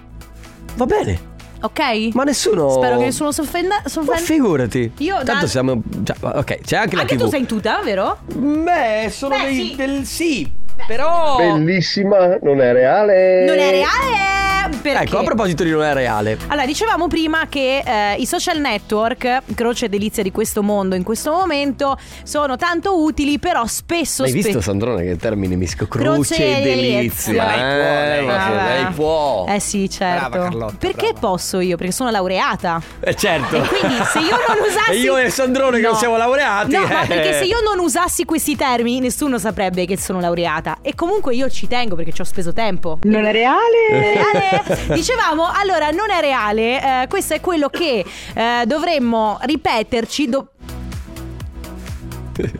Va 0.77 0.87
bene. 0.87 1.29
Ok? 1.63 2.15
Ma 2.15 2.23
nessuno. 2.25 2.71
Spero 2.71 2.97
che 2.97 3.05
nessuno 3.05 3.33
si 3.33 3.41
offenda. 3.41 3.83
Ma 4.07 4.17
figurati. 4.17 4.93
Io 4.99 5.17
da- 5.17 5.25
Tanto 5.25 5.47
siamo. 5.47 5.83
già, 5.85 6.15
ok, 6.21 6.61
c'è 6.63 6.77
anche 6.77 6.95
la 6.95 7.03
Anche 7.03 7.17
TV. 7.17 7.23
tu 7.25 7.29
sei 7.29 7.41
in 7.41 7.47
tuta, 7.47 7.81
vero? 7.85 8.19
Beh, 8.35 9.09
sono 9.11 9.37
Beh, 9.37 9.43
dei. 9.45 9.55
sì. 9.69 9.75
del 9.77 10.05
sì. 10.07 10.51
Però. 10.87 11.37
Bellissima, 11.37 12.39
non 12.41 12.63
è 12.63 12.73
reale. 12.73 13.45
Non 13.45 13.59
è 13.59 13.71
reale. 13.71 14.50
Perché? 14.83 15.03
Ecco, 15.05 15.19
a 15.19 15.23
proposito 15.23 15.63
di 15.65 15.71
non 15.71 15.83
è 15.83 15.93
reale. 15.93 16.39
Allora, 16.49 16.67
dicevamo 16.67 17.07
prima 17.09 17.47
che 17.49 17.83
eh, 17.85 18.15
i 18.19 18.27
social 18.27 18.59
network, 18.59 19.43
croce 19.55 19.87
e 19.87 19.89
delizia 19.89 20.23
di 20.23 20.31
questo 20.31 20.63
mondo 20.63 20.95
in 20.95 21.03
questo 21.03 21.33
momento, 21.33 21.97
sono 22.23 22.57
tanto 22.57 23.03
utili, 23.03 23.39
però 23.39 23.67
spesso... 23.67 24.23
Hai 24.23 24.31
spe- 24.31 24.41
visto 24.43 24.61
Sandrone 24.61 25.03
che 25.05 25.17
termini 25.17 25.57
misco 25.57 25.87
Croce 25.87 26.35
croce 26.35 26.59
e 26.59 26.63
delizia. 26.63 27.33
delizia? 27.33 27.45
Ma 27.45 27.51
lei 27.57 27.65
può, 27.65 27.83
Eh, 27.83 28.07
lei 28.07 28.25
ma 28.27 28.37
può. 28.47 28.55
lei 28.57 28.85
può. 28.95 29.47
Eh 29.49 29.61
sì, 29.61 29.91
certo. 29.91 30.29
Brava 30.29 30.45
Carlotta, 30.45 30.75
Perché 30.79 31.13
posso 31.19 31.61
io? 31.61 31.77
Perché 31.77 31.93
sono 31.93 32.11
laureata. 32.11 32.81
Eh 33.01 33.15
certo. 33.15 33.57
E 33.57 33.61
quindi 33.67 33.97
se 34.05 34.19
io 34.21 34.37
non 34.47 34.57
usassi 34.67 34.91
E 34.93 34.97
io 34.97 35.17
e 35.17 35.31
Sandrone 35.31 35.77
che 35.77 35.83
No. 35.83 35.91
non 35.91 35.99
siamo 35.99 36.17
laureati. 36.17 36.73
No, 36.73 36.87
ma 36.87 37.03
eh. 37.03 37.07
perché 37.07 37.33
se 37.35 37.45
io 37.45 37.59
non 37.65 37.79
usassi 37.85 38.25
questi 38.25 38.57
termini 38.57 39.01
nessuno 39.01 39.39
saprebbe 39.39 39.85
che 39.87 39.99
sono 39.99 40.21
laureata 40.21 40.79
E 40.83 40.95
comunque 40.95 41.35
io 41.35 41.49
ci 41.51 41.67
tengo 41.67 41.95
perché 41.97 42.13
ci 42.13 42.21
ho 42.21 42.25
speso 42.25 42.53
tempo 42.53 42.99
Non 43.03 43.25
è 43.25 43.33
reale? 43.33 43.59
Non 43.91 44.03
è 44.03 44.15
reale? 44.15 44.50
Dicevamo, 44.93 45.51
allora 45.53 45.91
non 45.91 46.11
è 46.11 46.21
reale, 46.21 47.03
eh, 47.03 47.07
questo 47.09 47.35
è 47.35 47.41
quello 47.41 47.69
che 47.69 48.05
eh, 48.35 48.63
dovremmo 48.67 49.39
ripeterci. 49.43 50.29
do- 50.29 50.49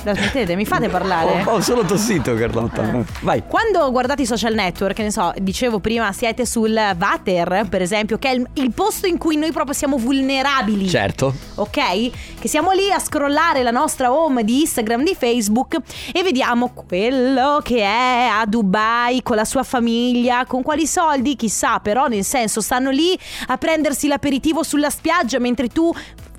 La 0.05 0.15
smettete, 0.15 0.57
mi 0.57 0.65
fate 0.65 0.89
parlare? 0.89 1.43
Ho, 1.45 1.55
ho 1.55 1.61
solo 1.61 1.85
tossito, 1.85 2.35
Carlotta. 2.35 3.05
Vai. 3.21 3.43
Quando 3.47 3.91
guardate 3.91 4.23
i 4.23 4.27
social 4.27 4.55
network, 4.55 4.95
che 4.95 5.03
ne 5.03 5.11
so, 5.11 5.33
dicevo 5.39 5.79
prima, 5.79 6.13
siete 6.13 6.47
sul 6.47 6.79
Vater, 6.97 7.67
per 7.69 7.83
esempio, 7.83 8.19
che 8.19 8.29
è 8.29 8.35
il, 8.35 8.47
il 8.55 8.73
posto 8.73 9.07
in 9.07 9.19
cui 9.19 9.37
noi 9.37 9.53
proprio 9.53 9.75
siamo 9.75 9.97
vulnerabili. 9.97 10.89
Certo. 10.89 11.35
Ok? 11.57 12.11
Che 12.41 12.49
siamo 12.49 12.73
lì 12.73 12.91
a 12.91 12.99
scrollare 12.99 13.63
la 13.63 13.71
nostra 13.71 14.13
home 14.13 14.45
di 14.45 14.61
Instagram, 14.61 15.05
di 15.05 15.15
Facebook 15.19 15.77
e 16.13 16.23
vediamo 16.23 16.73
quello 16.73 17.61
che 17.63 17.83
è 17.83 18.29
a 18.31 18.45
Dubai 18.47 19.23
con 19.23 19.37
la 19.37 19.45
sua 19.45 19.63
famiglia, 19.63 20.45
con 20.47 20.63
quali 20.63 20.87
soldi, 20.87 21.37
chissà, 21.37 21.79
però 21.81 22.07
nel 22.07 22.25
senso 22.25 22.61
stanno 22.61 22.91
lì 22.91 23.19
a 23.47 23.57
prendersi 23.59 24.09
l'aperitivo 24.09 24.63
sulla 24.63 24.91
spiaggia 24.91 25.39
mentre 25.39 25.69
tu 25.69 25.93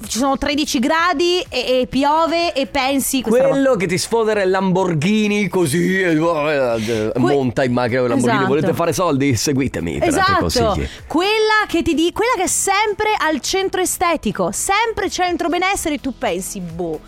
ci 0.08 0.18
sono 0.18 0.38
13 0.38 0.80
gradi 0.80 1.44
e, 1.50 1.82
e 1.82 1.88
piove 1.88 2.54
e 2.54 2.66
pensi 2.68 3.22
questa 3.22 3.44
roba- 3.44 3.54
Quello 3.56 3.76
che 3.76 3.88
ti 3.88 3.98
sfodera 3.98 4.42
il 4.42 4.50
Lamborghini 4.50 5.48
così 5.48 6.02
e, 6.02 6.12
eh, 6.12 7.12
monta 7.18 7.64
in 7.64 7.74
macchina 7.74 8.00
con 8.00 8.10
Lamborghini. 8.10 8.36
Esatto. 8.38 8.48
Volete 8.48 8.74
fare 8.74 8.94
soldi? 8.94 9.36
Seguitemi 9.36 10.00
per 10.00 10.08
altri 10.14 10.20
Esatto, 10.20 10.40
consigli. 10.40 10.88
quella 11.08 11.66
che 11.68 11.82
ti 11.82 11.94
di, 11.94 12.12
quella 12.14 12.34
che 12.36 12.44
è 12.44 12.48
sempre 12.48 13.10
al 13.18 13.40
centro 13.42 13.82
estetico, 13.82 14.52
sempre 14.52 15.10
centro 15.10 15.48
benessere, 15.50 16.00
tu 16.00 16.14
pensi, 16.18 16.60
boh, 16.60 17.00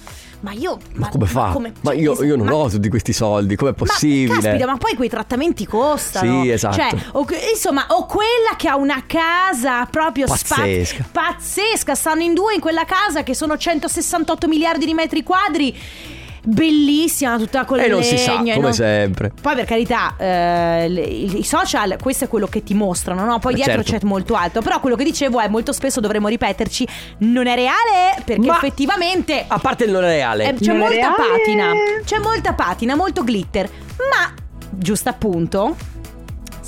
ma 0.43 0.51
io. 0.51 0.77
Ma 0.95 1.07
come 1.07 1.25
fa? 1.25 1.47
Ma, 1.47 1.53
come- 1.53 1.73
cioè, 1.81 1.95
io, 1.95 2.21
io 2.23 2.35
non 2.35 2.47
ma- 2.47 2.53
ho 2.55 2.69
tutti 2.69 2.89
questi 2.89 3.13
soldi, 3.13 3.55
com'è 3.55 3.71
possibile? 3.73 4.35
Ma, 4.35 4.41
caspita, 4.41 4.65
ma 4.65 4.77
poi 4.77 4.95
quei 4.95 5.07
trattamenti 5.07 5.65
costano. 5.65 6.43
Sì, 6.43 6.49
esatto. 6.49 6.75
Cioè, 6.75 6.89
o, 7.13 7.25
insomma, 7.51 7.85
o 7.89 8.05
quella 8.05 8.55
che 8.57 8.67
ha 8.67 8.75
una 8.75 9.03
casa 9.07 9.85
proprio 9.85 10.27
spa- 10.27 10.55
Pazzesca. 10.55 11.05
pazzesca. 11.11 11.95
Stanno 11.95 12.23
in 12.23 12.33
due 12.33 12.55
in 12.55 12.59
quella 12.59 12.83
casa 12.83 13.23
che 13.23 13.33
sono 13.33 13.57
168 13.57 14.47
miliardi 14.49 14.85
di 14.85 14.93
metri 14.93 15.23
quadri. 15.23 15.75
Bellissima, 16.45 17.37
tutta 17.37 17.63
con 17.63 17.79
E 17.79 17.87
non 17.87 18.03
si 18.03 18.17
sa, 18.17 18.33
legno, 18.33 18.51
come 18.55 18.65
non- 18.65 18.73
sempre. 18.73 19.31
Poi 19.41 19.55
per 19.55 19.63
carità, 19.65 20.13
eh, 20.17 20.89
le- 20.89 21.01
i 21.01 21.43
social, 21.43 21.95
questo 22.01 22.25
è 22.25 22.27
quello 22.27 22.47
che 22.47 22.63
ti 22.63 22.73
mostrano, 22.73 23.23
no? 23.23 23.39
Poi 23.39 23.53
Eh, 23.53 23.55
dietro 23.55 23.81
certo. 23.83 23.91
c'è 23.99 24.05
molto 24.05 24.35
altro. 24.35 24.61
Però 24.61 24.79
quello 24.81 24.97
che 24.97 25.05
dicevo 25.05 25.39
è 25.39 25.47
molto 25.47 25.71
spesso 25.71 26.01
dovremmo 26.01 26.27
ripeterci, 26.27 26.87
non 27.19 27.47
è 27.47 27.55
reale 27.55 28.21
perché 28.25 28.45
Ma- 28.45 28.57
effettivamente 28.57 29.45
A 29.47 29.57
parte 29.57 29.85
il 29.85 29.91
non 29.91 30.03
è 30.03 30.07
reale. 30.07 30.49
eh, 30.49 30.53
c'è 30.55 30.67
Non 30.67 30.77
molta 30.79 30.95
reale. 30.95 31.15
patina, 31.15 31.71
c'è 32.03 32.17
molta 32.19 32.53
patina, 32.53 32.95
molto 32.95 33.23
glitter. 33.23 33.69
Ma, 33.97 34.33
giusto 34.69 35.07
appunto, 35.09 35.77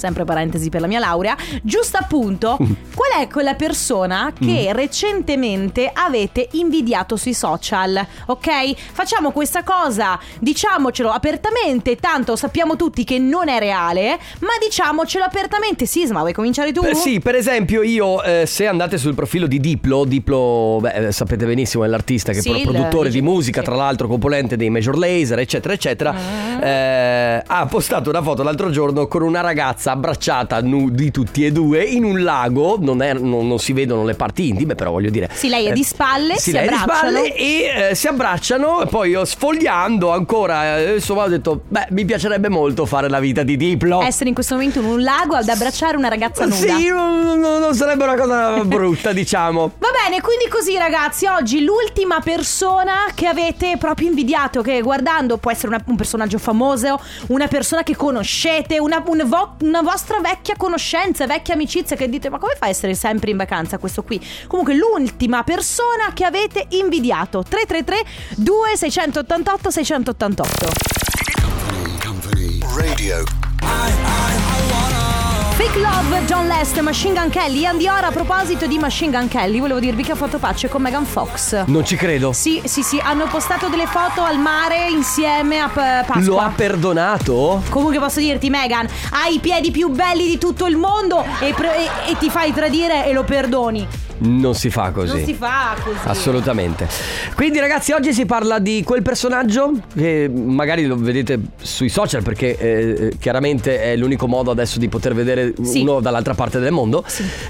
sempre 0.06 0.24
parentesi 0.24 0.70
per 0.70 0.82
la 0.82 0.88
mia 0.88 1.00
laurea, 1.00 1.36
giusto 1.64 1.98
appunto, 1.98 2.58
qual 2.58 3.22
è 3.24 3.28
quella 3.28 3.56
persona 3.56 4.32
che 4.40 4.70
recentemente 4.72 5.90
avete 5.92 6.48
invidiato 6.52 7.16
sui 7.16 7.34
social? 7.34 8.06
Ok? 8.28 8.76
Facciamo 8.94 9.32
questa 9.32 9.64
cosa, 9.64 10.20
diciamocelo 10.40 11.10
apertamente, 11.10 11.96
tanto 11.96 12.36
sappiamo 12.36 12.76
tutti 12.76 13.04
che 13.04 13.18
non 13.18 13.50
è 13.50 13.58
reale, 13.58 14.20
ma 14.42 14.50
diciamocelo 14.64 15.24
apertamente. 15.24 15.88
Sisma, 15.88 16.20
vuoi 16.20 16.34
cominciare 16.34 16.72
tu? 16.72 16.84
Eh, 16.84 16.94
sì, 16.94 17.20
per 17.20 17.34
esempio 17.34 17.82
io 17.82 18.22
eh, 18.22 18.46
se 18.46 18.68
andate 18.68 19.00
sul 19.00 19.16
profilo 19.16 19.48
di 19.48 19.60
Diplo, 19.60 20.06
Diplo 20.06 20.78
beh, 20.82 21.08
eh, 21.08 21.12
sapete 21.12 21.46
benissimo 21.48 21.84
è 21.84 21.88
l'artista 21.88 22.32
che 22.32 22.42
Sì, 22.42 22.52
è 22.52 22.58
il- 22.58 22.62
produttore 22.62 23.10
di 23.10 23.16
sì. 23.18 23.22
musica, 23.22 23.64
tra 23.64 23.74
l'altro 23.76 24.08
componente 24.08 24.56
dei 24.56 24.70
Major 24.70 24.96
Laser, 24.98 25.40
eccetera, 25.40 25.74
eccetera, 25.74 26.14
Mm. 26.14 26.62
eh, 26.62 27.44
ha 27.46 27.66
postato 27.66 28.10
una 28.10 28.22
foto 28.22 28.44
l'altro 28.44 28.70
giorno 28.70 29.08
con 29.08 29.22
una 29.24 29.42
ragazza 29.42 29.95
abbracciata 29.96 30.62
nudi 30.62 31.12
tutti 31.12 31.46
e 31.46 31.52
due 31.52 31.84
in 31.84 32.04
un 32.04 32.22
lago, 32.24 32.78
non, 32.80 33.02
è- 33.02 33.14
non- 33.14 33.48
non 33.48 33.60
si 33.60 33.74
vedono 33.74 34.04
le 34.04 34.14
parti 34.16 34.48
intime, 34.50 34.76
però 34.76 34.92
voglio 34.92 35.10
dire... 35.10 35.30
Sì, 35.34 35.50
lei 35.50 35.66
è 35.68 35.72
di 35.74 35.84
spalle, 35.84 36.36
si 36.38 36.52
lei 36.52 36.68
è 36.68 36.70
di 36.70 36.76
spalle 36.76 37.34
e 37.36 37.90
eh, 37.92 37.96
si 37.96 38.08
abbracciano 38.08 38.86
poi 38.90 39.10
io 39.12 39.26
sfogliando 39.26 40.12
ancora, 40.12 40.78
eh, 40.78 40.94
insomma 40.96 41.24
ho 41.24 41.28
detto, 41.28 41.62
beh 41.68 41.88
mi 41.92 42.06
piacerebbe 42.06 42.50
molto 42.50 42.86
fare 42.86 43.10
la 43.10 43.20
vita 43.20 43.44
di 43.44 43.58
Diplo. 43.58 44.02
Essere 44.02 44.30
in 44.30 44.36
questo 44.36 44.56
momento 44.56 44.80
in 44.80 44.86
un 44.86 45.02
lago 45.02 45.36
ad 45.36 45.48
abbracciare 45.50 45.98
una 45.98 46.08
ragazza 46.10 46.44
nuda. 46.46 46.56
Sì, 46.56 46.88
non, 46.88 47.40
non- 47.40 47.60
non 47.60 47.74
sarebbe 47.74 48.04
una 48.04 48.16
cosa 48.16 48.52
brutta, 48.66 49.12
diciamo. 49.14 49.72
Va 49.80 49.88
bene, 50.04 50.22
quindi 50.22 50.48
così 50.50 50.78
ragazzi, 50.78 51.26
oggi 51.26 51.64
l'ultima 51.64 52.20
persona 52.20 53.06
che 53.14 53.28
avete 53.28 53.78
proprio 53.78 54.08
invidiato, 54.10 54.62
che 54.62 54.82
guardando 54.82 55.38
può 55.38 55.52
essere 55.52 55.70
una- 55.70 55.84
un 55.86 55.96
personaggio 55.96 56.38
famoso, 56.38 57.00
una 57.28 57.48
persona 57.48 57.84
che 57.84 57.96
conoscete, 57.96 58.80
una, 58.80 59.02
un 59.06 59.24
vo- 59.26 59.56
una 59.78 59.92
vostra 59.92 60.22
vecchia 60.22 60.56
conoscenza, 60.56 61.28
vecchia 61.28 61.54
amicizia 61.54 61.98
che 61.98 62.08
dite 62.08 62.30
ma 62.30 62.38
come 62.38 62.56
fa 62.58 62.68
a 62.68 62.70
essere 62.70 62.96
sempre 62.96 63.32
in 63.32 63.38
vacanza 63.38 63.78
questo 63.78 64.04
qui? 64.04 64.26
Comunque 64.48 64.74
l'ultima 64.74 65.44
persona 65.44 66.14
che 66.14 66.24
avete 66.24 66.68
invidiato, 66.70 67.44
333 67.44 68.06
2688 68.38 69.70
688. 69.70 70.68
Radio. 72.74 73.24
Fake 75.58 75.80
Love, 75.80 76.26
John 76.26 76.48
Lest, 76.48 76.78
Machine 76.82 77.14
Gun 77.18 77.30
Kelly. 77.30 77.66
Andy 77.66 77.88
Ora, 77.88 78.08
a 78.08 78.12
proposito 78.12 78.68
di 78.68 78.78
Machine 78.78 79.18
Gun 79.18 79.30
Kelly, 79.30 79.60
volevo 79.60 79.80
dirvi 79.80 80.04
che 80.04 80.12
ha 80.12 80.16
fatto 80.16 80.38
pace 80.38 80.68
con 80.68 80.82
Megan 80.82 81.06
Fox. 81.06 81.64
Non 81.68 81.86
ci 81.86 81.96
credo. 81.96 82.34
Sì, 82.34 82.62
sì, 82.66 82.84
sì, 82.84 83.00
hanno 83.02 83.26
postato 83.28 83.68
delle 83.70 83.86
foto 83.88 84.22
al 84.22 84.38
mare 84.38 84.90
insieme 84.90 85.60
a 85.60 85.70
P- 85.70 85.74
Pasqua. 86.06 86.20
Lo 86.22 86.40
ha 86.40 86.52
perdonato? 86.54 87.62
Comunque 87.70 88.00
posso 88.00 88.20
dirti, 88.20 88.50
Megan, 88.50 88.86
hai 89.12 89.36
i 89.36 89.40
piedi 89.40 89.72
più 89.72 89.88
belli 89.90 90.26
di 90.26 90.38
tutto 90.38 90.66
il 90.66 90.76
mondo 90.76 91.24
e, 91.40 91.54
pre- 91.54 91.78
e- 91.78 92.12
e 92.12 92.18
ti 92.18 92.30
fai 92.30 92.52
tradire 92.54 93.06
e 93.06 93.14
lo 93.14 93.24
perdoni. 93.24 93.88
Non 94.18 94.56
si 94.56 94.70
fa 94.70 94.92
così. 94.92 95.16
Non 95.18 95.26
si 95.26 95.34
fa 95.34 95.76
così. 95.84 95.98
Assolutamente. 96.04 96.88
Quindi 97.36 97.60
ragazzi, 97.60 97.92
oggi 97.92 98.14
si 98.14 98.26
parla 98.26 98.60
di 98.60 98.82
quel 98.86 99.02
personaggio 99.02 99.72
che 99.96 100.30
magari 100.34 100.86
lo 100.86 100.96
vedete 100.96 101.40
sui 101.62 101.90
social 101.90 102.24
perché 102.24 102.58
eh, 102.58 103.18
chiaramente 103.20 103.82
è 103.82 103.96
l'unico 103.96 104.28
modo 104.28 104.52
adesso 104.52 104.80
di 104.80 104.88
poter 104.88 105.14
vedere 105.14 105.54
Sì. 105.62 105.82
uno 105.82 106.00
dall'altra 106.00 106.34
parte 106.34 106.60
del 106.60 106.72
mondo, 106.72 107.04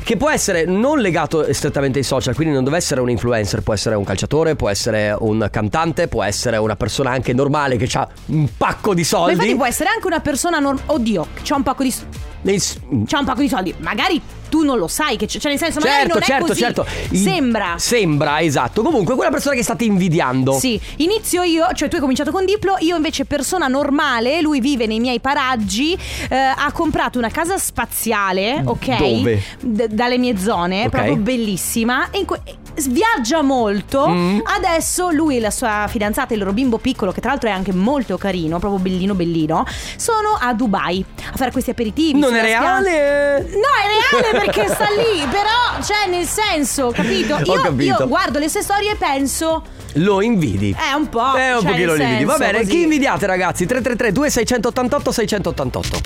che 0.04 0.18
può 0.18 0.30
essere 0.30 0.66
non 0.66 1.00
legato 1.00 1.52
strettamente 1.54 2.00
ai 2.00 2.04
social, 2.06 2.34
quindi 2.36 2.54
non 2.54 2.64
deve 2.64 2.78
essere 2.78 3.00
un 3.02 3.10
influencer, 3.10 3.62
può 3.62 3.74
essere 3.74 3.96
un 3.96 4.04
calciatore, 4.04 4.56
può 4.56 4.70
essere 4.70 5.16
un 5.20 5.48
cantante, 5.52 6.08
può 6.08 6.24
essere 6.24 6.58
una 6.58 6.76
persona 6.76 7.12
anche 7.12 7.34
normale 7.34 7.78
che 7.78 7.88
ha 7.98 8.08
un 8.28 8.48
pacco 8.58 8.94
di 8.94 9.02
Ma 9.02 9.08
soldi. 9.08 9.34
infatti 9.34 9.56
può 9.56 9.66
essere 9.66 9.90
anche 9.90 10.08
una 10.08 10.20
persona 10.20 10.60
norm- 10.60 10.80
Oddio, 10.88 11.28
c'ha 11.44 11.56
un 11.56 11.64
pacco 11.64 11.84
di 11.84 11.94
Nei- 12.42 12.60
c'ha 13.06 13.20
un 13.20 13.26
pacco 13.26 13.42
di 13.42 13.50
soldi. 13.50 13.74
Magari 13.80 14.22
tu 14.50 14.64
non 14.64 14.78
lo 14.78 14.88
sai 14.88 15.18
che 15.18 15.28
cioè 15.28 15.50
nel 15.50 15.58
senso 15.60 15.80
magari 15.80 16.10
Certo, 16.10 16.14
non 16.14 16.22
è 16.22 16.26
certo, 16.26 16.46
così. 16.48 16.60
certo. 16.60 16.86
I- 17.12 17.18
Sembra. 17.18 17.76
Sembra, 17.78 18.42
esatto. 18.42 18.82
Comunque, 18.82 19.16
quella 19.16 19.32
persona 19.32 19.56
che 19.56 19.64
state 19.64 19.84
invidiando. 19.86 20.54
Sì, 20.60 20.80
inizio 20.98 21.44
io, 21.44 21.68
cioè 21.74 21.88
tu 21.90 21.96
hai 21.96 22.02
cominciato 22.02 22.32
con 22.32 22.46
Diplo, 22.46 22.76
io 22.80 22.96
invece 22.96 23.26
persona 23.26 23.68
normale, 23.68 24.42
lui 24.42 24.60
vive 24.60 24.86
nei 24.86 25.00
miei 25.00 25.20
paraggi, 25.20 25.94
eh, 26.30 26.36
ha 26.36 26.72
comprato 26.72 27.18
una 27.18 27.30
casa 27.30 27.58
spaziale, 27.58 28.62
ok? 28.64 28.98
Dove? 28.98 29.44
D- 29.62 29.88
dalle 29.88 30.18
mie 30.18 30.38
zone, 30.38 30.84
Ok. 30.86 30.90
proprio 30.90 31.16
bellissima, 31.18 32.10
e 32.12 32.20
in 32.20 32.26
que- 32.26 32.42
viaggia 32.88 33.42
molto. 33.42 34.08
Mm. 34.08 34.40
Adesso 34.44 35.10
lui 35.12 35.38
e 35.38 35.40
la 35.40 35.52
sua 35.52 35.86
fidanzata, 35.90 36.34
il 36.34 36.40
loro 36.40 36.54
bimbo 36.54 36.78
piccolo, 36.78 37.12
che 37.12 37.22
tra 37.22 37.32
l'altro 37.32 37.50
è 37.50 37.52
anche 37.52 37.74
molto 37.74 38.18
carino, 38.18 38.60
proprio 38.60 38.80
bellino 38.82 39.14
bellino, 39.14 39.66
sono 39.98 40.38
a 40.40 40.54
Dubai 40.54 41.04
a 41.32 41.36
fare 41.36 41.52
questi 41.52 41.72
aperitivi. 41.72 42.20
Non 42.20 42.36
è 42.36 42.42
reale? 42.42 43.40
No, 43.42 43.48
è 43.48 44.22
reale 44.30 44.46
perché 44.46 44.68
sta 44.68 44.86
lì, 44.86 45.26
però, 45.30 45.82
cioè, 45.84 46.08
nel 46.10 46.26
senso, 46.26 46.92
capito? 46.94 47.36
Ho 47.46 47.54
Io, 47.56 47.62
capito. 47.62 48.02
io 48.02 48.08
guardo 48.08 48.40
le 48.40 48.50
sue 48.50 48.62
storie 48.62 48.92
e 48.92 48.96
penso. 48.96 49.64
Lo 50.00 50.22
invidi. 50.22 50.76
Eh, 50.78 50.94
un 50.96 51.08
po'. 51.10 51.36
Eh, 51.36 51.54
un 51.54 51.62
cioè, 51.62 51.72
pochino 51.72 51.94
li 51.94 52.04
invidi. 52.04 52.24
Va 52.26 52.38
bene, 52.38 52.60
così. 52.60 52.70
chi 52.70 52.82
invidiate 52.84 53.26
ragazzi? 53.26 53.66
333 53.66 54.12
2688 54.12 55.12
688 55.12 56.00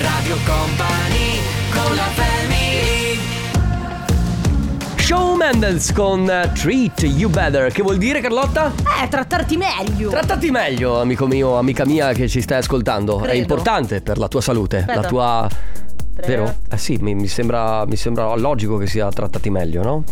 Radio 0.00 0.36
Company 0.44 1.40
con 1.72 1.94
la 1.94 2.02
family 2.14 2.29
Shawn 5.10 5.38
Mendes 5.38 5.92
con 5.92 6.26
Treat 6.54 7.02
You 7.02 7.28
Better 7.28 7.72
Che 7.72 7.82
vuol 7.82 7.98
dire 7.98 8.20
Carlotta? 8.20 8.72
Eh, 9.02 9.08
trattarti 9.08 9.56
meglio. 9.56 10.08
Trattati 10.08 10.52
meglio, 10.52 11.00
amico 11.00 11.26
mio, 11.26 11.56
amica 11.56 11.84
mia 11.84 12.12
che 12.12 12.28
ci 12.28 12.40
stai 12.40 12.58
ascoltando 12.58 13.18
È 13.18 13.22
Credo. 13.22 13.38
importante 13.38 14.02
per 14.02 14.18
la 14.18 14.28
tua 14.28 14.40
salute 14.40 14.76
Aspetta. 14.76 15.00
La 15.00 15.08
tua... 15.08 15.48
Vero? 16.24 16.54
Eh 16.70 16.78
sì, 16.78 16.96
mi, 17.00 17.16
mi 17.16 17.26
sembra, 17.26 17.84
mi 17.86 17.96
sembra 17.96 18.36
logico 18.36 18.76
che 18.76 18.86
sia 18.86 19.08
trattati 19.08 19.50
meglio, 19.50 19.82
no? 19.82 20.04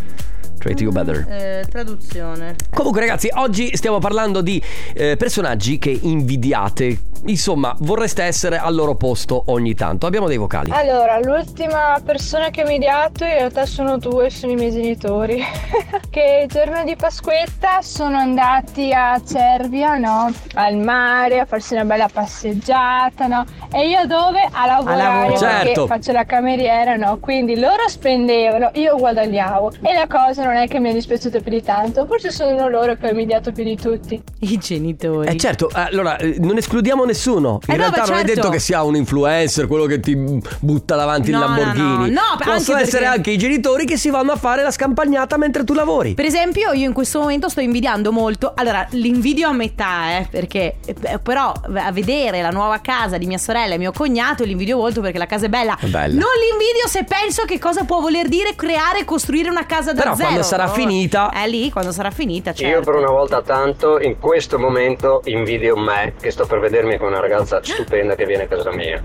Treat 0.58 0.80
You 0.80 0.92
Better 0.92 1.26
Eh, 1.28 1.64
traduzione. 1.68 2.56
Comunque 2.74 3.00
ragazzi, 3.00 3.28
oggi 3.34 3.76
stiamo 3.76 3.98
parlando 3.98 4.40
di 4.42 4.62
eh, 4.94 5.16
personaggi 5.16 5.78
che 5.78 5.96
invidiate 6.02 6.98
Insomma, 7.26 7.74
vorreste 7.80 8.22
essere 8.22 8.58
al 8.58 8.72
loro 8.76 8.94
posto 8.94 9.42
ogni 9.46 9.74
tanto 9.74 10.06
Abbiamo 10.06 10.28
dei 10.28 10.36
vocali 10.36 10.70
Allora, 10.70 11.18
l'ultima 11.18 12.00
persona 12.04 12.50
che 12.50 12.62
mi 12.64 12.76
ha 12.86 13.08
dato 13.08 13.24
in 13.24 13.30
realtà 13.32 13.66
sono 13.66 13.98
due, 13.98 14.30
sono 14.30 14.52
i 14.52 14.54
miei 14.54 14.70
genitori. 14.70 15.42
che 16.10 16.42
il 16.44 16.48
giorno 16.48 16.84
di 16.84 16.94
Pasquetta 16.96 17.82
sono 17.82 18.16
andati 18.16 18.92
a 18.92 19.20
Cervia, 19.26 19.96
no? 19.96 20.32
Al 20.54 20.76
mare, 20.76 21.40
a 21.40 21.44
farsi 21.44 21.74
una 21.74 21.84
bella 21.84 22.08
passeggiata, 22.08 23.26
no? 23.26 23.44
E 23.72 23.88
io 23.88 24.06
dove? 24.06 24.48
A 24.50 24.66
lavorare, 24.66 25.02
lavorare. 25.02 25.32
perché 25.32 25.64
Certo. 25.66 25.86
faccio 25.86 26.12
la 26.12 26.24
cameriera, 26.24 26.96
no? 26.96 27.18
Quindi 27.18 27.58
loro 27.58 27.88
spendevano, 27.88 28.70
io 28.74 28.96
guadagnavo. 28.96 29.72
E 29.82 29.92
la 29.92 30.06
cosa 30.06 30.44
non 30.48 30.56
è 30.56 30.68
che 30.68 30.78
mi 30.80 30.90
è 30.90 30.92
dispiaciuta 30.92 31.40
più 31.40 31.50
di 31.50 31.62
tanto, 31.62 32.06
forse 32.06 32.30
sono 32.30 32.68
loro 32.68 32.96
che 32.96 33.06
ha 33.08 33.24
dato 33.26 33.52
più 33.52 33.64
di 33.64 33.76
tutti. 33.76 34.20
I 34.40 34.58
genitori. 34.58 35.28
Eh 35.28 35.36
certo, 35.36 35.68
eh, 35.70 35.80
allora 35.80 36.16
eh, 36.16 36.36
non 36.40 36.56
escludiamo 36.56 37.04
nessuno. 37.04 37.60
In 37.66 37.74
Eh 37.74 37.76
no, 37.76 37.82
realtà 37.84 38.02
beh, 38.02 38.08
non 38.10 38.18
è 38.18 38.20
certo. 38.24 38.34
detto 38.34 38.48
che 38.50 38.58
sia 38.58 38.82
un 38.82 38.96
influencer, 38.96 39.66
quello 39.66 39.86
che 39.86 40.00
ti 40.00 40.16
butta 40.60 40.96
davanti 40.96 41.30
No, 41.30 41.38
il 41.38 41.44
no, 41.50 41.56
Lamborghini. 41.56 42.10
no. 42.10 42.20
No, 42.20 42.36
Possono 42.36 42.52
anche 42.52 42.64
perché- 42.64 42.82
essere 42.82 43.06
anche 43.06 43.30
i 43.30 43.38
genitori 43.38 43.84
che 43.86 43.96
si 43.96 44.10
vanno 44.10 44.32
a 44.32 44.36
fare 44.36 44.62
la 44.62 44.70
scampagnata 44.70 45.36
mentre 45.36 45.64
tu 45.64 45.74
lavori. 45.74 46.14
Per 46.14 46.24
esempio, 46.24 46.72
io 46.72 46.86
in 46.86 46.92
questo 46.92 47.20
momento 47.20 47.48
sto 47.48 47.60
invidiando 47.60 48.12
molto. 48.12 48.52
Allora, 48.56 48.86
l'invidio 48.90 49.48
a 49.48 49.52
metà, 49.52 50.18
eh, 50.18 50.28
perché 50.30 50.76
eh, 50.84 51.18
però 51.22 51.52
a 51.74 51.92
vedere 51.92 52.40
la 52.42 52.50
nuova 52.50 52.78
casa 52.80 53.18
di 53.18 53.26
mia 53.26 53.38
sorella 53.38 53.74
e 53.74 53.78
mio 53.78 53.92
cognato 53.92 54.44
l'invidio 54.44 54.76
molto 54.78 55.00
perché 55.00 55.18
la 55.18 55.26
casa 55.26 55.46
è 55.46 55.48
bella. 55.48 55.76
È 55.78 55.86
bella. 55.86 56.14
Non 56.14 56.28
l'invidio 56.48 56.86
se 56.88 57.04
penso 57.04 57.44
che 57.44 57.58
cosa 57.58 57.84
può 57.84 58.00
voler 58.00 58.28
dire 58.28 58.54
creare 58.54 59.00
e 59.00 59.04
costruire 59.04 59.48
una 59.50 59.66
casa 59.66 59.92
da 59.92 60.02
Però 60.02 60.14
zero. 60.14 60.37
Quando 60.40 60.42
sarà 60.42 60.68
finita- 60.68 61.30
È 61.30 61.46
lì, 61.48 61.70
quando 61.70 61.92
sarà 61.92 62.10
finita, 62.10 62.52
certo. 62.52 62.76
Io 62.78 62.82
per 62.84 62.94
una 62.94 63.10
volta 63.10 63.42
tanto 63.42 63.98
in 64.00 64.18
questo 64.18 64.58
momento 64.58 65.20
invidio 65.24 65.76
me 65.76 66.14
che 66.20 66.30
sto 66.30 66.46
per 66.46 66.60
vedermi 66.60 66.98
con 66.98 67.08
una 67.08 67.20
ragazza 67.20 67.60
stupenda 67.62 68.14
che 68.14 68.24
viene 68.26 68.44
a 68.44 68.46
casa 68.46 68.70
mia. 68.72 69.02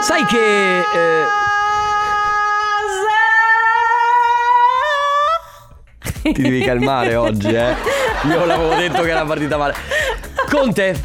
Sai 0.00 0.24
che. 0.26 0.78
eh, 0.78 1.24
ti 6.32 6.42
devi 6.42 6.60
calmare 6.62 7.14
oggi, 7.14 7.48
eh. 7.54 7.74
Io 8.28 8.44
l'avevo 8.44 8.74
detto 8.74 9.02
che 9.02 9.10
era 9.10 9.24
partita 9.24 9.56
male. 9.56 9.74
Conte. 10.50 11.00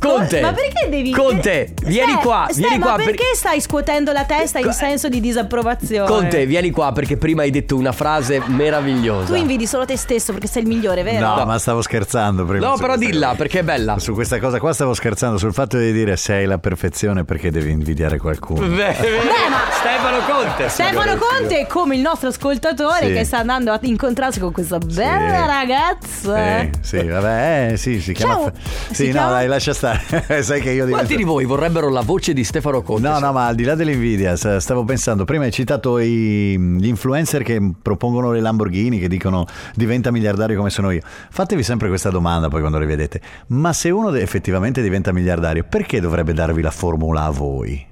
Conte. 0.00 0.40
Ma 0.40 0.52
perché 0.52 0.88
devi 0.88 1.10
Conte, 1.12 1.74
vieni 1.84 2.12
Ste, 2.12 2.20
qua, 2.22 2.46
Ste, 2.50 2.60
vieni 2.62 2.78
ma 2.78 2.86
qua. 2.86 2.94
per- 2.96 3.04
perché 3.04 3.24
stai 3.34 3.60
scuotendo 3.60 4.12
la 4.12 4.24
testa 4.24 4.58
in 4.58 4.72
senso 4.72 5.08
di 5.10 5.20
disapprovazione? 5.20 6.08
Conte, 6.08 6.46
vieni 6.46 6.70
qua 6.70 6.90
perché 6.92 7.16
prima 7.18 7.42
hai 7.42 7.50
detto 7.50 7.76
una 7.76 7.92
frase 7.92 8.40
meravigliosa. 8.46 9.26
Tu 9.26 9.34
invidi 9.34 9.66
solo 9.66 9.84
te 9.84 9.96
stesso 9.98 10.32
perché 10.32 10.46
sei 10.48 10.62
il 10.62 10.68
migliore, 10.68 11.02
vero? 11.02 11.34
No, 11.34 11.44
ma 11.44 11.58
stavo 11.58 11.82
scherzando 11.82 12.44
prima. 12.46 12.66
No, 12.68 12.76
però 12.78 12.96
dilla 12.96 13.26
cosa. 13.26 13.36
perché 13.38 13.58
è 13.58 13.62
bella. 13.62 13.98
Su 13.98 14.14
questa 14.14 14.38
cosa 14.38 14.58
qua 14.58 14.72
stavo 14.72 14.94
scherzando 14.94 15.36
sul 15.36 15.52
fatto 15.52 15.76
di 15.76 15.92
dire 15.92 16.16
sei 16.16 16.46
la 16.46 16.56
perfezione 16.58 17.24
perché 17.24 17.50
devi 17.50 17.70
invidiare 17.70 18.16
qualcuno. 18.18 18.66
Beh, 18.66 18.94
Stefano 19.80 20.18
Conte. 20.26 20.68
Stefano 20.70 21.16
Conte 21.16 21.58
è 21.60 21.66
come 21.66 21.96
il 21.96 22.00
nostro 22.00 22.28
ascoltatore 22.28 23.06
Sì. 23.08 23.12
che 23.12 23.24
sta 23.24 23.38
andando 23.38 23.70
a 23.72 23.78
incontrarsi 23.82 24.40
con 24.40 24.52
questa 24.52 24.78
bella 24.78 25.44
ragazza. 25.46 26.60
Sì, 26.80 26.98
sì, 26.98 27.02
vabbè, 27.06 27.68
eh, 27.72 27.76
sì, 27.76 28.00
si 28.00 28.12
chiama. 28.14 28.34
Ciao. 28.34 28.52
Sì, 28.88 28.94
Si 28.94 29.06
no, 29.06 29.12
chiama? 29.12 29.30
dai, 29.30 29.46
lascia 29.46 29.72
stare. 29.74 29.89
Sai 30.42 30.60
che 30.60 30.68
io 30.70 30.84
divento- 30.84 30.92
Quanti 30.92 31.16
di 31.16 31.24
voi 31.24 31.44
vorrebbero 31.44 31.88
la 31.88 32.00
voce 32.02 32.32
di 32.32 32.44
Stefano 32.44 32.82
Conte? 32.82 33.08
No, 33.08 33.18
no, 33.18 33.32
ma 33.32 33.46
al 33.46 33.54
di 33.54 33.64
là 33.64 33.74
dell'invidia, 33.74 34.36
stavo 34.36 34.84
pensando, 34.84 35.24
prima 35.24 35.44
hai 35.44 35.50
citato 35.52 35.98
i- 35.98 36.58
gli 36.58 36.86
influencer 36.86 37.42
che 37.42 37.60
propongono 37.80 38.32
le 38.32 38.40
Lamborghini, 38.40 38.98
che 38.98 39.08
dicono 39.08 39.46
diventa 39.74 40.10
miliardario 40.10 40.56
come 40.56 40.70
sono 40.70 40.90
io. 40.90 41.00
Fatevi 41.30 41.62
sempre 41.62 41.88
questa 41.88 42.10
domanda 42.10 42.48
poi 42.48 42.60
quando 42.60 42.78
le 42.78 42.86
vedete. 42.86 43.20
Ma 43.48 43.72
se 43.72 43.90
uno 43.90 44.12
effettivamente 44.14 44.82
diventa 44.82 45.12
miliardario, 45.12 45.64
perché 45.68 46.00
dovrebbe 46.00 46.32
darvi 46.32 46.62
la 46.62 46.70
formula 46.70 47.24
a 47.24 47.30
voi? 47.30 47.86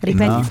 Ripeti, 0.00 0.30
No. 0.30 0.48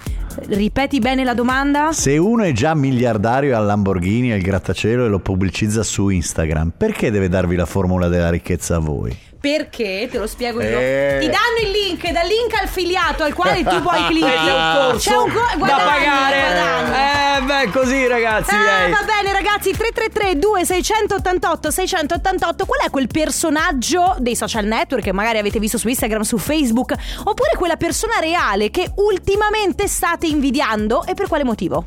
ripeti 0.49 0.99
bene 0.99 1.23
la 1.23 1.33
domanda? 1.33 1.93
Se 1.93 2.17
uno 2.17 2.43
è 2.43 2.51
già 2.51 2.73
miliardario 2.73 3.55
ha 3.55 3.59
il 3.61 3.65
Lamborghini 3.65 4.33
e 4.33 4.35
il 4.35 4.41
grattacielo 4.41 5.05
e 5.05 5.07
lo 5.07 5.19
pubblicizza 5.19 5.83
su 5.83 6.09
Instagram, 6.09 6.73
perché 6.75 7.11
deve 7.11 7.29
darvi 7.29 7.55
la 7.55 7.65
formula 7.65 8.09
della 8.09 8.29
ricchezza 8.29 8.75
a 8.75 8.79
voi? 8.79 9.17
Perché, 9.39 10.07
te 10.11 10.17
lo 10.17 10.27
spiego 10.27 10.61
io. 10.61 10.77
Eh. 10.79 11.17
Ti 11.21 11.25
danno 11.27 11.57
il 11.63 11.71
link, 11.71 12.09
dal 12.11 12.25
link 12.27 12.53
affiliato 12.61 13.23
al 13.23 13.33
quale 13.33 13.63
tu 13.63 13.81
puoi 13.81 14.05
cliccare. 14.07 14.97
C'è 14.97 15.15
un 15.15 15.31
co- 15.31 15.39
da 15.39 15.55
guadagni, 15.57 16.05
pagare. 16.05 16.39
guadagni. 16.41 16.95
Eh, 16.97 17.41
beh, 17.65 17.71
così 17.71 18.07
ragazzi, 18.07 18.53
Eh, 18.55 18.89
va 18.89 19.03
bene 19.05 19.31
ragazzi 19.31 19.71
333 19.71 20.37
2688 20.39 21.71
688 21.71 22.65
Qual 22.65 22.79
è 22.81 22.89
quel 22.89 23.07
personaggio 23.07 24.15
dei 24.19 24.35
social 24.35 24.65
network 24.65 25.03
Che 25.03 25.11
magari 25.11 25.37
avete 25.37 25.59
visto 25.59 25.77
su 25.77 25.87
Instagram, 25.87 26.21
su 26.21 26.37
Facebook 26.37 26.93
Oppure 27.23 27.51
quella 27.57 27.75
persona 27.77 28.19
reale 28.19 28.69
Che 28.71 28.91
ultimamente 28.95 29.87
state 29.87 30.25
invidiando 30.27 31.05
E 31.05 31.13
per 31.13 31.27
quale 31.27 31.43
motivo? 31.43 31.85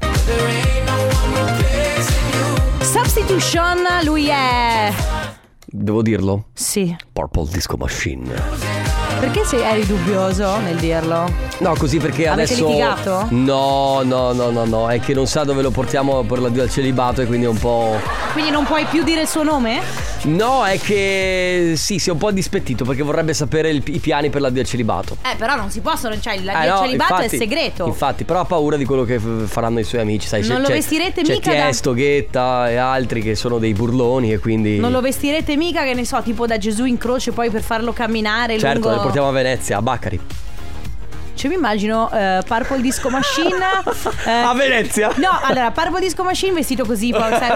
Substitution 2.81 3.87
Lui 4.05 4.29
è... 4.29 5.20
Devo 5.73 6.03
dirlo? 6.03 6.47
Sì 6.53 6.95
Purple 7.13 7.49
Disco 7.51 7.77
Machine. 7.77 8.80
Perché 9.21 9.45
sei, 9.45 9.61
eri 9.61 9.85
dubbioso 9.87 10.57
nel 10.59 10.77
dirlo? 10.77 11.31
No, 11.59 11.75
così 11.77 11.99
perché 11.99 12.27
Avete 12.27 12.53
adesso. 12.55 12.67
litigato? 12.67 13.27
No, 13.31 14.01
no, 14.03 14.33
no, 14.33 14.51
no, 14.51 14.65
no. 14.65 14.89
È 14.89 14.99
che 14.99 15.13
non 15.13 15.27
sa 15.27 15.45
dove 15.45 15.61
lo 15.61 15.71
portiamo 15.71 16.23
per 16.23 16.39
l'addio 16.41 16.63
al 16.63 16.71
celibato 16.71 17.21
e 17.21 17.27
quindi 17.27 17.45
è 17.45 17.49
un 17.49 17.59
po'. 17.59 17.99
Quindi 18.33 18.51
non 18.51 18.65
puoi 18.65 18.87
più 18.87 19.03
dire 19.05 19.21
il 19.23 19.29
suo 19.29 19.43
nome? 19.43 19.81
No, 20.23 20.65
è 20.65 20.79
che. 20.81 21.75
Sì, 21.77 21.99
si 21.99 22.09
è 22.09 22.13
un 22.13 22.19
po' 22.19 22.31
dispettito 22.31 22.85
perché 22.85 23.03
vorrebbe 23.03 23.35
sapere 23.35 23.69
il- 23.71 23.83
i 23.87 23.99
piani 23.99 24.31
per 24.31 24.41
l'addio 24.41 24.63
al 24.63 24.67
celibato. 24.67 25.17
Eh, 25.23 25.37
però 25.37 25.55
non 25.55 25.71
si 25.71 25.81
possono, 25.81 26.19
cioè 26.19 26.35
il 26.35 26.49
Eh, 26.49 26.67
no, 26.67 26.79
celibato 26.79 27.15
infatti- 27.15 27.37
è 27.37 27.39
segreto. 27.39 27.87
Infatti, 27.87 28.25
però 28.25 28.41
ha 28.41 28.45
paura 28.47 28.77
di 28.77 28.85
quello 28.87 29.05
che 29.05 29.19
f- 29.19 29.47
faranno 29.47 29.81
i 29.81 29.85
suoi 29.85 30.01
amici. 30.01 30.29
Sai, 30.29 30.41
Non 30.41 30.49
c'è- 30.57 30.61
lo 30.63 30.67
c'è- 30.69 30.73
vestirete 30.75 31.23
c'è 31.23 31.33
mica 31.35 31.51
da- 31.55 31.63
Tiesto, 31.65 31.93
Ghetta 31.93 32.71
e 32.71 32.77
altri 32.77 33.21
che 33.21 33.35
sono 33.35 33.59
dei 33.59 33.75
burloni 33.75 34.33
e 34.33 34.39
quindi. 34.39 34.79
Non 34.79 34.93
lo 34.93 35.01
vestirete 35.03 35.57
mica, 35.57 35.83
che 35.85 35.93
ne 35.95 36.05
so, 36.07 36.23
tipo 36.23 36.47
da 36.47 36.57
Gesù 36.57 36.85
in 36.87 36.97
croce 36.97 37.33
poi 37.33 37.51
per 37.51 37.63
farlo 37.63 37.93
camminare 37.93 38.59
Certo, 38.59 38.89
lungo... 38.89 39.10
portiamo 39.11 39.29
a 39.29 39.33
Venezia, 39.33 39.77
a 39.79 39.83
Baccari. 39.83 40.21
Cioè 41.41 41.49
mi 41.49 41.57
immagino 41.57 42.11
eh, 42.13 42.43
Purple 42.47 42.83
Disco 42.83 43.09
Machine 43.09 43.57
eh, 44.27 44.31
A 44.31 44.53
Venezia? 44.53 45.11
No, 45.17 45.41
allora 45.43 45.71
Purple 45.71 46.01
Disco 46.01 46.23
Machine 46.23 46.53
vestito 46.53 46.85
così 46.85 47.13
poi, 47.13 47.33
sai? 47.33 47.51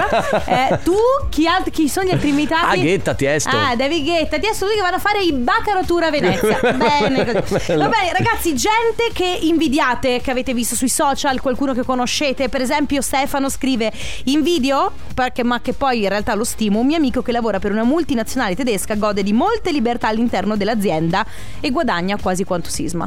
Eh, 0.47 0.79
Tu, 0.83 0.97
chi, 1.29 1.47
alt- 1.47 1.69
chi 1.69 1.87
sono 1.91 2.07
gli 2.07 2.11
altri 2.13 2.31
invitati? 2.31 2.79
Ah, 2.79 2.83
Ghetta, 2.83 3.13
Tiesto. 3.13 3.51
Ah, 3.55 3.77
David 3.77 4.05
Guetta, 4.07 4.39
Tiesto, 4.39 4.65
lui 4.65 4.77
che 4.77 4.81
vanno 4.81 4.97
a 4.97 5.01
fare 5.01 5.23
i 5.23 5.35
Bacaro 5.35 5.85
Tour 5.85 6.05
a 6.05 6.11
Venezia 6.11 6.59
Bene 6.73 7.43
così. 7.43 7.75
Va 7.75 7.89
bene 7.89 8.13
ragazzi, 8.17 8.55
gente 8.55 9.11
che 9.13 9.39
invidiate 9.43 10.23
Che 10.23 10.31
avete 10.31 10.55
visto 10.55 10.75
sui 10.77 10.89
social, 10.89 11.43
qualcuno 11.43 11.75
che 11.75 11.85
conoscete 11.85 12.49
Per 12.49 12.63
esempio 12.63 13.03
Stefano 13.03 13.51
scrive 13.51 13.93
Invidio, 14.25 14.93
perché, 15.13 15.45
ma 15.45 15.61
che 15.61 15.75
poi 15.75 16.05
in 16.05 16.09
realtà 16.09 16.35
lo 16.35 16.45
stimo 16.45 16.79
Un 16.79 16.87
mio 16.87 16.97
amico 16.97 17.21
che 17.21 17.33
lavora 17.33 17.59
per 17.59 17.71
una 17.71 17.85
multinazionale 17.85 18.55
tedesca 18.55 18.95
Gode 18.95 19.23
di 19.23 19.35
molte 19.35 19.73
libertà 19.73 20.09
all'interno 20.09 20.57
dell'azienda 20.57 21.23
E 21.61 21.71
guadagna 21.71 22.17
quasi 22.17 22.45
quanto 22.45 22.71
Sisma 22.71 23.07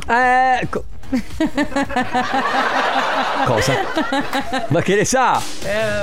Ecco. 0.68 0.84
Cosa? 3.46 3.74
Ma 4.68 4.82
che 4.82 4.96
ne 4.96 5.06
sa? 5.06 5.42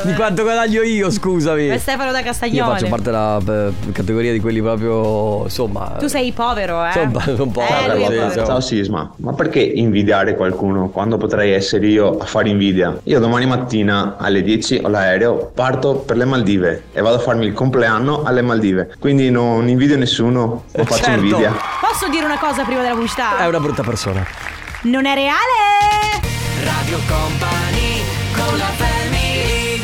Di 0.04 0.14
quanto 0.14 0.42
guadagno 0.42 0.82
io, 0.82 1.10
scusami. 1.10 1.68
È 1.68 1.78
Stefano 1.78 2.10
da 2.12 2.18
Io 2.18 2.24
Castagnoli 2.24 2.70
faccio 2.70 2.88
parte 2.88 3.04
della 3.04 3.38
eh, 3.46 3.92
categoria 3.92 4.32
di 4.32 4.40
quelli 4.40 4.60
proprio. 4.60 5.42
Insomma. 5.44 5.96
Tu 5.98 6.06
sei 6.06 6.32
povero, 6.32 6.84
eh? 6.84 6.92
Sono 6.92 7.22
un 7.44 7.50
po'. 7.50 7.60
Eh, 7.60 7.94
lui 7.94 8.02
è 8.02 8.06
sì, 8.06 8.14
povero. 8.14 8.46
Ciao 8.46 8.60
Sisma, 8.60 9.12
ma 9.16 9.32
perché 9.32 9.60
invidiare 9.60 10.36
qualcuno 10.36 10.88
quando 10.88 11.16
potrei 11.16 11.52
essere 11.52 11.86
io 11.86 12.18
a 12.18 12.24
fare 12.24 12.48
invidia? 12.48 12.98
Io 13.04 13.20
domani 13.20 13.46
mattina 13.46 14.16
alle 14.18 14.42
10 14.42 14.80
ho 14.84 14.88
l'aereo, 14.88 15.50
parto 15.54 15.96
per 15.96 16.16
le 16.16 16.24
Maldive 16.24 16.84
e 16.92 17.00
vado 17.00 17.16
a 17.16 17.20
farmi 17.20 17.46
il 17.46 17.52
compleanno 17.52 18.22
alle 18.22 18.42
Maldive. 18.42 18.94
Quindi 18.98 19.30
non 19.30 19.68
invidio 19.68 19.96
nessuno, 19.96 20.64
lo 20.70 20.84
faccio 20.84 21.04
Certo. 21.04 21.20
invidia. 21.20 21.54
Posso 21.80 22.08
dire 22.08 22.24
una 22.24 22.38
cosa 22.38 22.64
prima 22.64 22.80
della 22.82 22.94
pubblicità? 22.94 23.38
È 23.38 23.46
una 23.46 23.60
brutta 23.60 23.82
persona. 23.82 24.24
Non 24.82 25.06
è 25.06 25.14
reale! 25.14 25.93
Radio 26.64 26.98
Company 27.06 28.02
con 28.34 28.56
la 28.56 28.64
family 28.76 29.82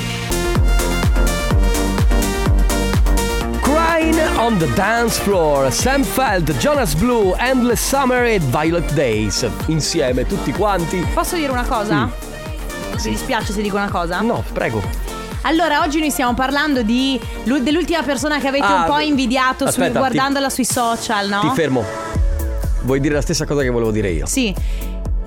Crying 3.63 4.19
on 4.39 4.57
the 4.59 4.67
dance 4.75 5.21
floor. 5.21 5.71
Sam 5.73 6.03
Feld, 6.03 6.57
Jonas 6.59 6.95
Blue, 6.95 7.35
Endless 7.39 7.87
Summer 7.87 8.25
e 8.25 8.39
Violet 8.39 8.93
Days. 8.93 9.47
Insieme, 9.67 10.27
tutti 10.27 10.53
quanti. 10.53 11.05
Posso 11.13 11.37
dire 11.37 11.53
una 11.53 11.65
cosa? 11.65 12.07
Mm. 12.07 12.09
Mi 13.05 13.11
dispiace 13.11 13.53
se 13.53 13.63
dico 13.63 13.77
una 13.77 13.91
cosa? 13.91 14.21
No, 14.21 14.43
prego. 14.53 14.83
Allora, 15.43 15.81
oggi 15.83 16.01
noi 16.01 16.11
stiamo 16.11 16.35
parlando 16.35 16.83
di, 16.83 17.19
lu- 17.45 17.59
dell'ultima 17.63 18.03
persona 18.03 18.39
che 18.39 18.49
avete 18.49 18.65
Ah, 18.65 18.81
un 18.81 18.85
po' 18.87 18.99
invidiato 18.99 19.65
su- 19.65 19.71
aspetta, 19.71 19.93
ti- 19.93 19.99
guardandola 19.99 20.51
sui 20.51 20.65
social, 20.67 21.29
no? 21.29 21.41
Ti 21.41 21.51
fermo. 21.55 21.85
Vuoi 22.83 23.01
dire 23.01 23.15
la 23.15 23.23
stessa 23.23 23.45
cosa 23.47 23.63
che 23.63 23.71
volevo 23.71 23.91
dire 23.91 24.11
io? 24.11 24.27
Sì. 24.27 24.55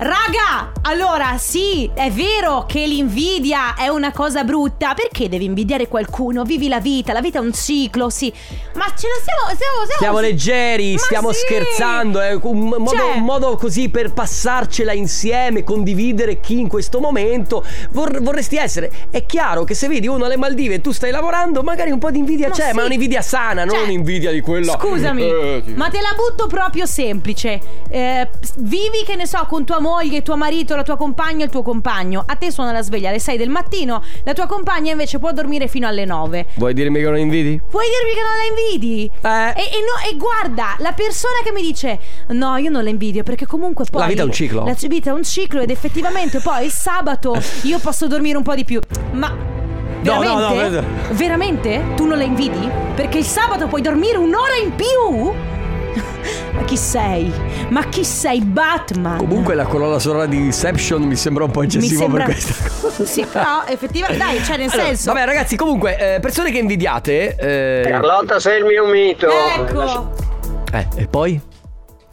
Raga, 0.04 0.70
allora 0.82 1.38
sì, 1.38 1.90
è 1.94 2.10
vero 2.10 2.66
che 2.68 2.86
l'invidia 2.86 3.72
è 3.74 3.88
una 3.88 4.12
cosa 4.12 4.44
brutta. 4.44 4.92
Perché 4.92 5.30
devi 5.30 5.46
invidiare 5.46 5.88
qualcuno? 5.88 6.44
Vivi 6.44 6.68
la 6.68 6.78
vita, 6.78 7.14
la 7.14 7.22
vita 7.22 7.38
è 7.38 7.40
un 7.40 7.54
ciclo, 7.54 8.10
sì. 8.10 8.30
Ma 8.74 8.84
ce 8.94 9.08
la 9.08 9.14
stiamo. 9.22 9.40
Stiamo, 9.54 9.84
stiamo, 9.84 9.98
Siamo 9.98 10.20
leggeri, 10.20 10.92
Ma 10.92 10.98
stiamo 10.98 11.32
sì! 11.32 11.38
scherzando, 11.46 12.20
è 12.20 12.34
un 12.42 12.58
modo, 12.68 12.90
Cioè- 12.90 13.14
un 13.16 13.22
modo 13.22 13.56
così 13.56 13.88
per 13.88 14.12
passarcela 14.12 14.92
insieme, 14.92 15.64
condividere 15.64 16.38
chi 16.38 16.58
in 16.60 16.68
questo 16.68 17.00
momento 17.00 17.64
vor- 17.92 18.20
vorresti 18.20 18.56
essere. 18.58 18.92
È 19.10 19.24
chiaro 19.24 19.64
che 19.64 19.72
se 19.74 19.88
vedi 19.88 20.06
uno 20.06 20.26
alle 20.26 20.36
Maldive 20.36 20.74
e 20.74 20.80
tu 20.82 20.92
stai 20.92 21.12
lavorando, 21.12 21.62
magari 21.62 21.90
un 21.92 21.98
po' 21.98 22.10
di 22.10 22.18
invidia 22.18 22.48
Ma 22.48 22.54
c'è, 22.54 22.68
sì. 22.68 22.74
ma 22.74 22.82
è 22.82 22.84
un'invidia 22.84 23.22
sana, 23.22 23.64
non 23.64 23.74
Cioè, 23.76 23.84
un'invidia 23.84 24.30
di 24.32 24.42
quella. 24.42 24.72
Scusami, 24.78 25.22
Eh, 25.22 25.62
ma 25.76 25.88
te 25.88 26.02
la 26.02 26.12
butto 26.14 26.46
proprio 26.46 26.84
semplice. 26.84 27.58
Eh, 27.88 28.28
vivi, 28.58 29.02
che 29.06 29.16
ne 29.16 29.26
so, 29.26 29.46
con 29.48 29.64
tua 29.64 29.80
moglie, 29.94 30.22
tuo 30.22 30.36
marito, 30.36 30.74
la 30.74 30.82
tua 30.82 30.96
compagna, 30.96 31.44
il 31.44 31.50
tuo 31.50 31.62
compagno. 31.62 32.24
A 32.26 32.34
te 32.34 32.50
suona 32.50 32.72
la 32.72 32.82
sveglia 32.82 33.10
alle 33.10 33.20
6 33.20 33.36
del 33.36 33.48
mattino, 33.48 34.02
la 34.24 34.32
tua 34.32 34.46
compagna 34.46 34.90
invece 34.90 35.18
può 35.18 35.30
dormire 35.32 35.68
fino 35.68 35.86
alle 35.86 36.04
9. 36.04 36.46
Vuoi 36.56 36.74
dirmi 36.74 36.98
che 36.98 37.04
non 37.08 37.18
invidi? 37.18 37.60
Puoi 37.68 37.84
dirmi 37.86 38.12
che 38.12 38.20
non 38.20 38.36
la 38.36 38.44
invidi? 38.48 39.10
Eh. 39.22 39.60
E, 39.60 39.64
e 39.76 39.80
no- 39.80 40.10
e 40.10 40.16
guarda, 40.16 40.74
la 40.78 40.92
persona 40.92 41.34
che 41.44 41.52
mi 41.52 41.62
dice: 41.62 41.98
No, 42.28 42.56
io 42.56 42.70
non 42.70 42.82
la 42.82 42.90
invidio 42.90 43.22
perché 43.22 43.46
comunque 43.46 43.84
poi. 43.90 44.00
La 44.00 44.06
vita 44.06 44.22
è 44.22 44.24
un 44.24 44.32
ciclo. 44.32 44.64
La 44.64 44.76
vita 44.88 45.10
è 45.10 45.12
un 45.12 45.22
ciclo 45.22 45.60
ed 45.60 45.70
effettivamente 45.70 46.40
poi 46.40 46.64
il 46.64 46.72
sabato 46.72 47.40
io 47.62 47.78
posso 47.78 48.06
dormire 48.08 48.36
un 48.36 48.42
po' 48.42 48.54
di 48.54 48.64
più. 48.64 48.80
Ma. 49.12 49.28
No, 50.02 50.22
no, 50.22 50.38
no, 50.38 50.48
Veramente? 50.54 50.80
vedo. 50.80 50.86
Veramente? 51.14 51.84
Tu 51.96 52.04
non 52.04 52.18
la 52.18 52.24
invidi? 52.24 52.68
Perché 52.94 53.18
il 53.18 53.24
sabato 53.24 53.68
puoi 53.68 53.80
dormire 53.80 54.18
un'ora 54.18 54.54
in 54.62 54.74
più? 54.74 55.32
Ma 56.52 56.62
chi 56.64 56.76
sei? 56.76 57.32
Ma 57.68 57.84
chi 57.88 58.04
sei? 58.04 58.40
Batman? 58.40 59.18
Comunque 59.18 59.54
la 59.54 59.64
colonna 59.64 59.98
sonora 59.98 60.26
di 60.26 60.36
Inception 60.36 61.02
mi 61.02 61.16
sembra 61.16 61.44
un 61.44 61.50
po' 61.50 61.62
eccessivo 61.62 62.00
sembra- 62.02 62.24
per 62.24 62.34
questa 62.34 62.54
cosa. 62.80 62.82
Sì, 63.04 63.24
però 63.30 63.62
effettivamente. 63.66 64.24
Dai, 64.24 64.42
cioè, 64.44 64.56
nel 64.56 64.68
Allora, 64.70 64.86
senso. 64.86 65.12
Vabbè 65.12 65.24
ragazzi, 65.26 65.56
comunque, 65.56 66.14
eh, 66.16 66.20
persone 66.20 66.50
che 66.52 66.58
invidiate... 66.58 67.34
Eh, 67.36 67.88
Carlotta 67.88 68.38
sei 68.38 68.58
il 68.60 68.64
mio 68.64 68.86
mito. 68.86 69.28
Ecco. 69.28 70.12
eh, 70.72 70.86
e 70.94 71.06
poi? 71.08 71.40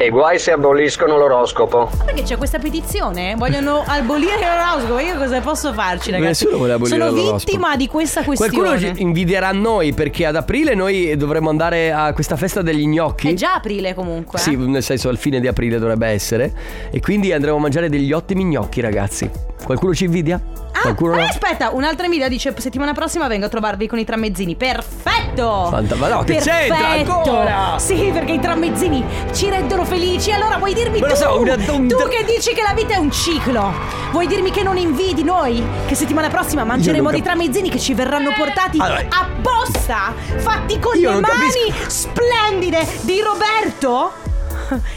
E 0.02 0.10
guai 0.10 0.40
se 0.40 0.50
aboliscono 0.52 1.16
l'oroscopo. 1.16 1.88
Perché 2.04 2.24
c'è 2.24 2.36
questa 2.36 2.58
petizione? 2.58 3.36
Vogliono 3.38 3.84
abolire 3.86 4.32
l'oroscopo. 4.40 4.98
Io 4.98 5.16
cosa 5.16 5.40
posso 5.42 5.74
farci, 5.74 6.10
ragazzi? 6.10 6.44
Nessuno 6.46 6.58
vuole 6.58 6.74
abolire 6.74 6.98
Sono 6.98 7.12
l'oroscopo. 7.12 7.38
vittima 7.38 7.76
di 7.76 7.88
questa 7.88 8.24
questione. 8.24 8.52
Qualcuno 8.52 8.80
ci 8.96 9.00
invidierà 9.04 9.52
noi 9.52 9.94
perché 9.94 10.26
ad 10.26 10.36
aprile 10.36 10.74
noi 10.74 11.16
dovremmo 11.18 11.52
andare 11.52 11.92
a 11.94 12.14
questa 12.14 12.36
festa 12.36 12.64
degli 12.64 12.88
gnocchi. 12.88 13.30
È 13.30 13.34
già 13.36 13.54
aprile 13.54 13.94
comunque. 13.94 14.40
eh. 14.40 14.42
Sì, 14.42 14.56
nel 14.56 14.82
senso 14.82 15.08
al 15.08 15.20
fine 15.20 15.40
di 15.40 15.48
aprile 15.48 15.78
dovrebbe 15.78 16.08
essere. 16.08 16.52
E 16.90 17.00
quindi 17.00 17.32
andremo 17.32 17.58
a 17.58 17.60
mangiare 17.60 17.88
degli 17.88 18.12
ottimi 18.12 18.44
gnocchi, 18.44 18.82
ragazzi. 18.82 19.30
Qualcuno 19.64 19.94
ci 19.94 20.06
invidia? 20.06 20.42
Ah, 20.74 20.80
Qualcuno 20.82 21.16
eh, 21.18 21.24
aspetta, 21.26 21.70
un'altra 21.72 22.06
invidia 22.06 22.28
dice 22.28 22.54
settimana 22.58 22.94
prossima 22.94 23.28
vengo 23.28 23.46
a 23.46 23.50
trovarvi 23.50 23.88
con 23.88 24.00
i 24.00 24.04
tramezzini. 24.06 24.56
Perfetto! 24.56 25.68
Fanta- 25.70 25.96
ma 25.96 26.08
no, 26.08 26.24
che 26.24 26.34
Perfetto! 26.36 26.74
c'entra 26.74 26.88
ancora? 26.90 27.76
Sì, 27.80 28.10
perché 28.12 28.32
i 28.34 28.40
tramezzini 28.40 29.04
ci 29.34 29.50
rendono 29.50 29.86
felici. 29.86 30.32
Allora 30.32 30.58
vuoi 30.58 30.74
dirmi 30.74 31.00
Ma 31.00 31.08
tu? 31.08 31.16
so, 31.16 31.40
una- 31.40 31.56
un- 31.68 31.88
tu 31.88 32.08
che 32.10 32.24
dici 32.26 32.54
che 32.54 32.62
la 32.64 32.74
vita 32.74 32.96
è 32.96 32.98
un 32.98 33.12
ciclo. 33.12 33.72
Vuoi 34.12 34.28
dirmi 34.28 34.50
che 34.52 34.64
non 34.64 34.78
invidi 34.78 35.24
noi? 35.24 35.64
Che 35.86 35.96
settimana 35.96 36.30
prossima 36.30 36.64
mangeremo 36.64 37.04
non 37.04 37.12
dei 37.12 37.22
cap- 37.22 37.34
tramezzini 37.36 37.70
che 37.70 37.80
ci 37.80 37.94
verranno 37.94 38.34
portati 38.36 38.78
Allora- 38.80 39.06
apposta, 39.10 40.14
fatti 40.38 40.80
con 40.80 40.98
Io 40.98 41.10
le 41.10 41.20
non 41.20 41.22
mani 41.22 41.72
capisco. 41.72 41.90
splendide 41.90 42.88
di 43.02 43.22
Roberto? 43.22 44.12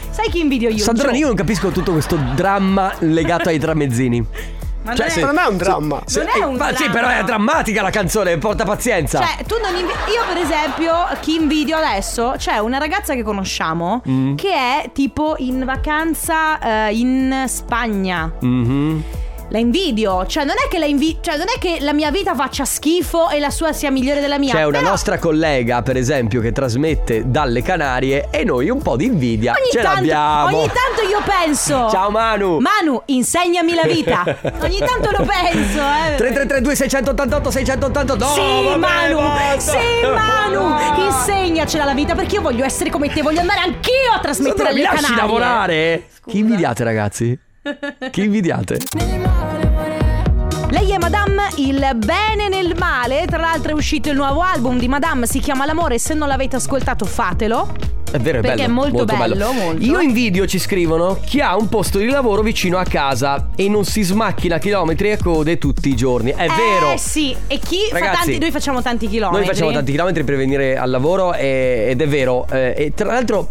Sai 0.09 0.29
chi 0.29 0.39
invidio 0.39 0.69
io? 0.69 0.77
Sandrone, 0.83 1.17
io 1.17 1.27
non 1.27 1.35
capisco 1.35 1.69
tutto 1.69 1.91
questo 1.91 2.17
dramma 2.33 2.93
legato 2.99 3.49
ai 3.49 3.59
tramezzini. 3.59 4.25
Ma 4.85 4.93
Cioè, 4.95 5.05
non, 5.07 5.13
se- 5.15 5.21
è... 5.21 5.23
non 5.25 5.37
è 5.39 5.45
un 5.47 5.57
dramma. 5.57 6.01
se- 6.05 6.19
Non 6.19 6.29
è 6.33 6.43
un 6.45 6.55
ma 6.55 6.67
sì, 6.67 6.73
dramma. 6.83 6.91
però 6.93 7.07
è 7.09 7.23
drammatica 7.23 7.81
la 7.81 7.89
canzone, 7.89 8.37
porta 8.37 8.63
pazienza. 8.65 9.19
Cioè, 9.25 9.43
tu 9.45 9.55
non 9.61 9.75
invi- 9.75 9.91
Io, 10.13 10.23
per 10.27 10.37
esempio, 10.37 10.93
chi 11.21 11.35
invidio 11.35 11.75
adesso, 11.77 12.35
c'è 12.37 12.57
una 12.59 12.77
ragazza 12.77 13.13
che 13.15 13.23
conosciamo 13.23 14.01
Mm. 14.07 14.35
che 14.35 14.51
è 14.53 14.89
tipo 14.93 15.35
in 15.39 15.63
vacanza 15.65 16.59
eh, 16.87 16.93
in 16.97 17.45
Spagna. 17.47 18.31
Mhm. 18.39 19.03
La 19.49 19.59
invidio, 19.59 20.25
cioè 20.25 20.43
non 20.43 20.55
è 20.63 20.67
che 20.67 20.79
la 20.79 20.85
invi- 20.85 21.19
cioè 21.21 21.37
non 21.37 21.45
è 21.55 21.59
che 21.59 21.77
la 21.79 21.93
mia 21.93 22.09
vita 22.09 22.33
faccia 22.33 22.65
schifo 22.65 23.29
e 23.29 23.39
la 23.39 23.51
sua 23.51 23.73
sia 23.73 23.91
migliore 23.91 24.19
della 24.19 24.39
mia. 24.39 24.51
C'è 24.51 24.63
una 24.63 24.79
però 24.79 24.89
nostra 24.89 25.19
collega, 25.19 25.83
per 25.83 25.97
esempio, 25.97 26.41
che 26.41 26.51
trasmette 26.51 27.29
dalle 27.29 27.61
Canarie 27.61 28.29
e 28.31 28.43
noi 28.43 28.69
un 28.69 28.81
po' 28.81 28.95
di 28.95 29.05
invidia 29.05 29.53
ogni 29.53 29.69
ce 29.71 29.81
tanto, 29.81 29.99
l'abbiamo. 29.99 30.57
ogni 30.57 30.67
tanto 30.67 31.07
io 31.07 31.21
penso. 31.23 31.89
Ciao 31.93 32.09
Manu. 32.09 32.57
Manu, 32.57 32.99
insegnami 33.05 33.75
la 33.75 33.83
vita. 33.83 34.23
ogni 34.61 34.79
tanto 34.79 35.11
lo 35.11 35.23
penso, 35.25 35.79
eh. 35.79 36.15
3332 36.15 36.75
688 36.75 37.51
688 37.51 38.15
no, 38.17 38.31
sì, 38.31 38.63
vabbè, 38.65 38.77
Manu! 38.77 39.17
basta. 39.17 39.71
Sì, 39.71 39.77
Manu! 40.11 41.03
Insegnacela 41.05 41.85
la 41.85 41.93
vita 41.93 42.15
perché 42.15 42.35
io 42.35 42.41
voglio 42.41 42.65
essere 42.65 42.89
come 42.89 43.09
te, 43.09 43.21
voglio 43.21 43.41
andare 43.41 43.59
anch'io 43.59 44.11
a 44.11 44.19
trasmettere 44.19 44.69
alle 44.69 44.81
lasci 44.81 44.95
Canarie. 45.03 45.21
lavorare? 45.21 46.07
Chi 46.25 46.39
invidiate, 46.39 46.83
ragazzi? 46.83 47.39
Chi 48.11 48.23
invidiate? 48.23 48.79
Lei 50.69 50.91
è 50.91 50.97
Madame 50.99 51.49
il 51.57 51.89
bene 51.95 52.47
nel 52.47 52.75
male. 52.77 53.25
Tra 53.25 53.39
l'altro 53.39 53.71
è 53.71 53.73
uscito 53.73 54.09
il 54.09 54.15
nuovo 54.15 54.41
album 54.41 54.77
di 54.77 54.87
Madame, 54.87 55.25
si 55.25 55.39
chiama 55.39 55.65
L'amore. 55.65 55.97
Se 55.97 56.13
non 56.13 56.27
l'avete 56.27 56.57
ascoltato, 56.57 57.05
fatelo. 57.05 57.94
È 58.15 58.19
vero, 58.19 58.37
è 58.37 58.41
Perché 58.41 58.55
bello. 58.55 58.69
è 58.69 58.71
molto 58.71 59.03
bello, 59.05 59.51
molto. 59.51 59.83
Io 59.83 59.99
invidio, 59.99 60.45
ci 60.47 60.57
scrivono, 60.57 61.17
chi 61.25 61.41
ha 61.41 61.57
un 61.57 61.67
posto 61.67 61.97
di 61.97 62.05
lavoro 62.07 62.41
vicino 62.43 62.77
a 62.77 62.83
casa 62.85 63.47
e 63.57 63.67
non 63.67 63.83
si 63.83 64.03
smacchina 64.03 64.57
chilometri 64.57 65.11
e 65.11 65.17
code 65.17 65.57
tutti 65.57 65.89
i 65.89 65.95
giorni. 65.95 66.31
È 66.31 66.47
vero. 66.47 66.93
Eh 66.93 66.97
sì, 66.97 67.35
e 67.47 67.59
chi 67.59 67.87
fa 67.89 67.99
Ragazzi, 67.99 68.15
tanti. 68.17 68.37
Noi 68.39 68.51
facciamo 68.51 68.81
tanti 68.81 69.07
chilometri. 69.09 69.45
Noi 69.45 69.53
facciamo 69.53 69.71
tanti 69.73 69.91
chilometri 69.91 70.23
per 70.23 70.37
venire 70.37 70.77
al 70.77 70.89
lavoro 70.89 71.33
e- 71.33 71.87
ed 71.89 72.01
è 72.01 72.07
vero. 72.07 72.45
eh, 72.51 72.73
e 72.77 72.93
tra 72.95 73.07
l'altro 73.11 73.49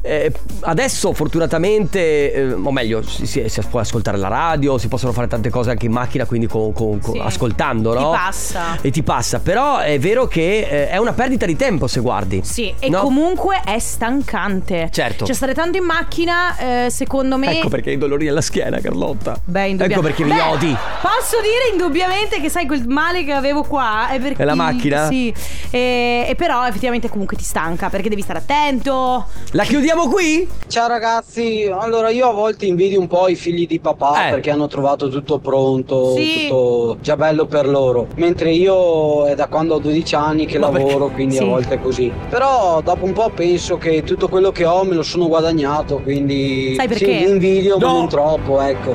eh, 0.00 0.32
adesso 0.60 1.12
fortunatamente, 1.12 2.32
eh, 2.32 2.52
o 2.52 2.70
meglio, 2.72 3.02
si, 3.02 3.26
si- 3.26 3.48
si 3.48 3.60
può 3.68 3.80
ascoltare 3.80 4.16
la 4.16 4.28
radio, 4.28 4.78
si 4.78 4.88
possono 4.88 5.12
fare 5.12 5.26
tante 5.26 5.50
cose 5.50 5.70
anche 5.70 5.86
in 5.86 5.92
macchina, 5.92 6.24
quindi 6.26 6.46
con- 6.46 6.72
con- 6.72 7.00
con- 7.00 7.14
Sì. 7.14 7.20
ascoltando, 7.20 7.92
Ti 7.94 8.00
no? 8.00 8.10
passa. 8.12 8.78
E 8.80 8.90
ti 8.90 9.02
passa. 9.02 9.40
Però 9.40 9.78
è 9.78 9.98
vero 9.98 10.26
che 10.26 10.88
è 10.88 10.96
una 10.96 11.12
perdita 11.12 11.44
di 11.46 11.56
tempo 11.56 11.86
se 11.86 12.00
guardi. 12.00 12.40
Sì, 12.44 12.72
e 12.78 12.88
No? 12.88 13.00
comunque 13.02 13.60
è 13.64 13.78
stancante. 14.06 14.88
Certo. 14.92 15.24
Cioè, 15.26 15.34
stare 15.34 15.54
tanto 15.54 15.76
in 15.78 15.84
macchina, 15.84 16.56
eh, 16.84 16.90
secondo 16.90 17.36
me. 17.36 17.58
Ecco 17.58 17.68
perché 17.68 17.90
hai 17.90 17.98
dolori 17.98 18.28
alla 18.28 18.40
schiena, 18.40 18.78
Carlotta. 18.80 19.38
Beh, 19.44 19.68
indubbiamente. 19.68 19.84
Ecco 19.94 20.00
perché 20.02 20.24
mi 20.24 20.38
odi. 20.40 20.76
Posso 21.00 21.40
dire 21.42 21.72
indubbiamente 21.72 22.40
che 22.40 22.48
sai 22.48 22.66
quel 22.66 22.86
male 22.86 23.24
che 23.24 23.32
avevo 23.32 23.62
qua 23.62 24.08
è 24.10 24.20
perché 24.20 24.42
È 24.42 24.44
la 24.44 24.54
macchina? 24.54 25.08
Sì. 25.08 25.32
E, 25.70 26.26
e 26.28 26.34
però 26.36 26.66
effettivamente 26.66 27.08
comunque 27.08 27.36
ti 27.36 27.44
stanca 27.44 27.88
perché 27.88 28.08
devi 28.08 28.22
stare 28.22 28.38
attento. 28.38 29.26
La 29.52 29.64
chiudiamo 29.64 30.08
qui? 30.08 30.48
Ciao 30.68 30.86
ragazzi, 30.88 31.68
allora 31.72 32.10
io 32.10 32.28
a 32.28 32.32
volte 32.32 32.66
invidio 32.66 33.00
un 33.00 33.06
po' 33.08 33.28
i 33.28 33.34
figli 33.34 33.66
di 33.66 33.80
papà 33.80 34.28
Eh. 34.28 34.30
perché 34.30 34.50
hanno 34.50 34.66
trovato 34.68 35.08
tutto 35.08 35.38
pronto, 35.38 36.14
Sì. 36.14 36.46
tutto 36.48 36.98
già 37.00 37.16
bello 37.16 37.46
per 37.46 37.68
loro, 37.68 38.06
mentre 38.16 38.50
io 38.52 39.24
è 39.26 39.34
da 39.34 39.46
quando 39.48 39.74
ho 39.74 39.78
12 39.78 40.14
anni 40.14 40.46
che 40.46 40.58
Ma 40.58 40.70
lavoro, 40.70 40.98
perché? 41.06 41.14
quindi 41.14 41.36
Sì. 41.36 41.42
a 41.42 41.46
volte 41.46 41.74
è 41.74 41.80
così. 41.80 42.12
Però 42.28 42.80
dopo 42.82 43.04
un 43.04 43.12
po' 43.12 43.30
penso 43.30 43.78
che 43.78 43.85
tutto 44.04 44.28
quello 44.28 44.50
che 44.52 44.64
ho 44.64 44.84
me 44.84 44.94
lo 44.94 45.02
sono 45.02 45.26
guadagnato, 45.28 45.98
quindi 45.98 46.74
Sai 46.76 46.88
perché? 46.88 47.04
sì, 47.18 47.28
invidio 47.28 47.78
ma 47.78 47.86
No. 47.86 47.92
non 47.98 48.08
troppo, 48.08 48.60
ecco. 48.60 48.94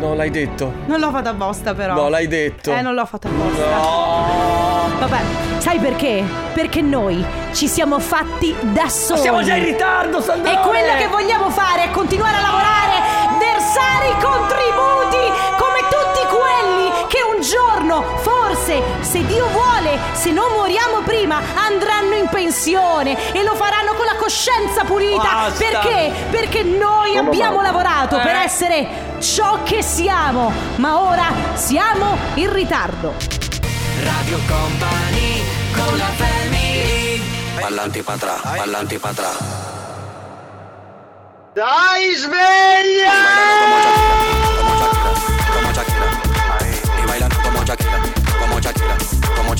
No, 0.00 0.14
l'hai 0.14 0.30
detto. 0.30 0.72
Non 0.86 1.00
l'ho 1.00 1.10
fatta 1.10 1.30
apposta 1.30 1.74
però. 1.74 1.94
No, 1.94 2.08
l'hai 2.08 2.28
detto. 2.28 2.70
Eh, 2.72 2.80
non 2.82 2.94
l'ho 2.94 3.04
fatta 3.04 3.28
apposta. 3.28 3.64
Vabbè, 5.00 5.18
sai 5.58 5.78
perché? 5.78 6.22
Perché 6.54 6.80
noi 6.82 7.24
ci 7.52 7.66
siamo 7.68 7.98
fatti 7.98 8.54
da 8.72 8.88
soli. 8.88 9.20
siamo 9.20 9.42
già 9.42 9.54
in 9.56 9.64
ritardo, 9.64 10.20
Sandrone! 10.20 10.56
E 10.60 10.66
quello 10.66 10.94
che 10.98 11.06
vogliamo 11.08 11.50
fare 11.50 11.84
è 11.84 11.90
continuare 11.90 12.36
a 12.36 12.40
lavorare, 12.40 13.38
versare 13.38 14.08
i 14.08 14.22
contributi 14.22 15.26
come 15.58 15.67
giorno, 17.48 18.02
forse, 18.18 18.82
se 19.00 19.24
Dio 19.24 19.46
vuole, 19.48 19.98
se 20.12 20.30
non 20.30 20.52
moriamo 20.52 21.00
prima, 21.00 21.40
andranno 21.54 22.14
in 22.14 22.28
pensione 22.28 23.32
e 23.32 23.42
lo 23.42 23.54
faranno 23.54 23.94
con 23.94 24.04
la 24.04 24.16
coscienza 24.16 24.84
pulita. 24.84 25.22
Basta. 25.22 25.64
Perché? 25.64 26.12
Perché 26.30 26.62
noi 26.62 27.14
Come 27.14 27.28
abbiamo 27.28 27.62
lavorato 27.62 28.18
per 28.18 28.34
Eh. 28.36 28.42
essere 28.44 28.86
ciò 29.20 29.62
che 29.62 29.82
siamo, 29.82 30.52
ma 30.76 31.00
ora 31.00 31.32
siamo 31.54 32.18
in 32.34 32.52
ritardo. 32.52 33.14
Radio 34.02 34.38
Company 34.46 35.42
con 35.72 35.96
la 35.96 36.10
family 36.16 37.22
Pa'lante 37.60 38.02
pa' 38.02 38.12
atrás, 38.12 38.40
pa'lante 38.56 38.98
pa' 38.98 39.08
atrás. 39.08 39.36
Dai, 41.54 42.14
sveglia! 42.14 43.16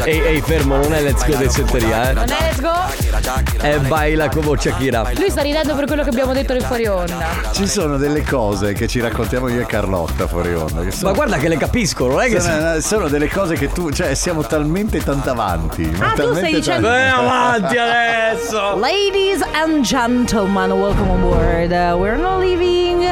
Ehi, 0.04 0.20
ehi, 0.22 0.40
fermo, 0.40 0.76
non 0.76 0.92
è 0.94 1.00
Let's 1.02 1.26
Go 1.26 1.36
del 1.36 1.50
Setteria, 1.50 2.10
eh. 2.10 2.12
Non 2.12 2.24
è 2.24 2.36
let's 2.40 2.60
go? 2.60 3.60
È 3.60 3.78
baila 3.78 4.28
come 4.28 4.56
Shakira. 4.58 5.10
Lui 5.16 5.30
sta 5.30 5.42
ridendo 5.42 5.74
per 5.74 5.86
quello 5.86 6.02
che 6.02 6.10
abbiamo 6.10 6.32
detto 6.32 6.52
nel 6.52 6.62
fuori 6.62 6.86
onda. 6.86 7.26
Ci 7.52 7.66
sono 7.66 7.96
delle 7.96 8.22
cose 8.22 8.72
che 8.74 8.86
ci 8.86 9.00
raccontiamo 9.00 9.48
io 9.48 9.60
e 9.62 9.66
Carlotta 9.66 10.26
fuori 10.26 10.54
onda. 10.54 10.82
Che 10.82 10.90
sono, 10.92 11.10
Ma 11.10 11.16
guarda 11.16 11.36
che 11.38 11.48
le 11.48 11.56
capisco, 11.56 12.06
non 12.06 12.20
è 12.20 12.28
che 12.28 12.40
sono, 12.40 12.80
sono 12.80 13.08
delle 13.08 13.28
cose 13.28 13.54
che 13.56 13.72
tu, 13.72 13.90
cioè, 13.90 14.14
siamo 14.14 14.42
talmente 14.42 15.02
tanto 15.02 15.30
avanti. 15.30 15.82
ma 15.98 16.10
Ah, 16.10 16.14
tu 16.14 16.34
stai 16.34 16.54
dicendo- 16.54 16.88
Vai 16.88 17.08
avanti 17.08 17.76
adesso! 17.76 18.76
Ladies 18.78 19.42
and 19.54 19.82
gentlemen, 19.84 20.70
welcome 20.72 21.10
on 21.10 21.20
board. 21.20 21.70
Uh, 21.72 21.96
we're 21.98 22.16
not 22.16 22.38
leaving. 22.40 23.02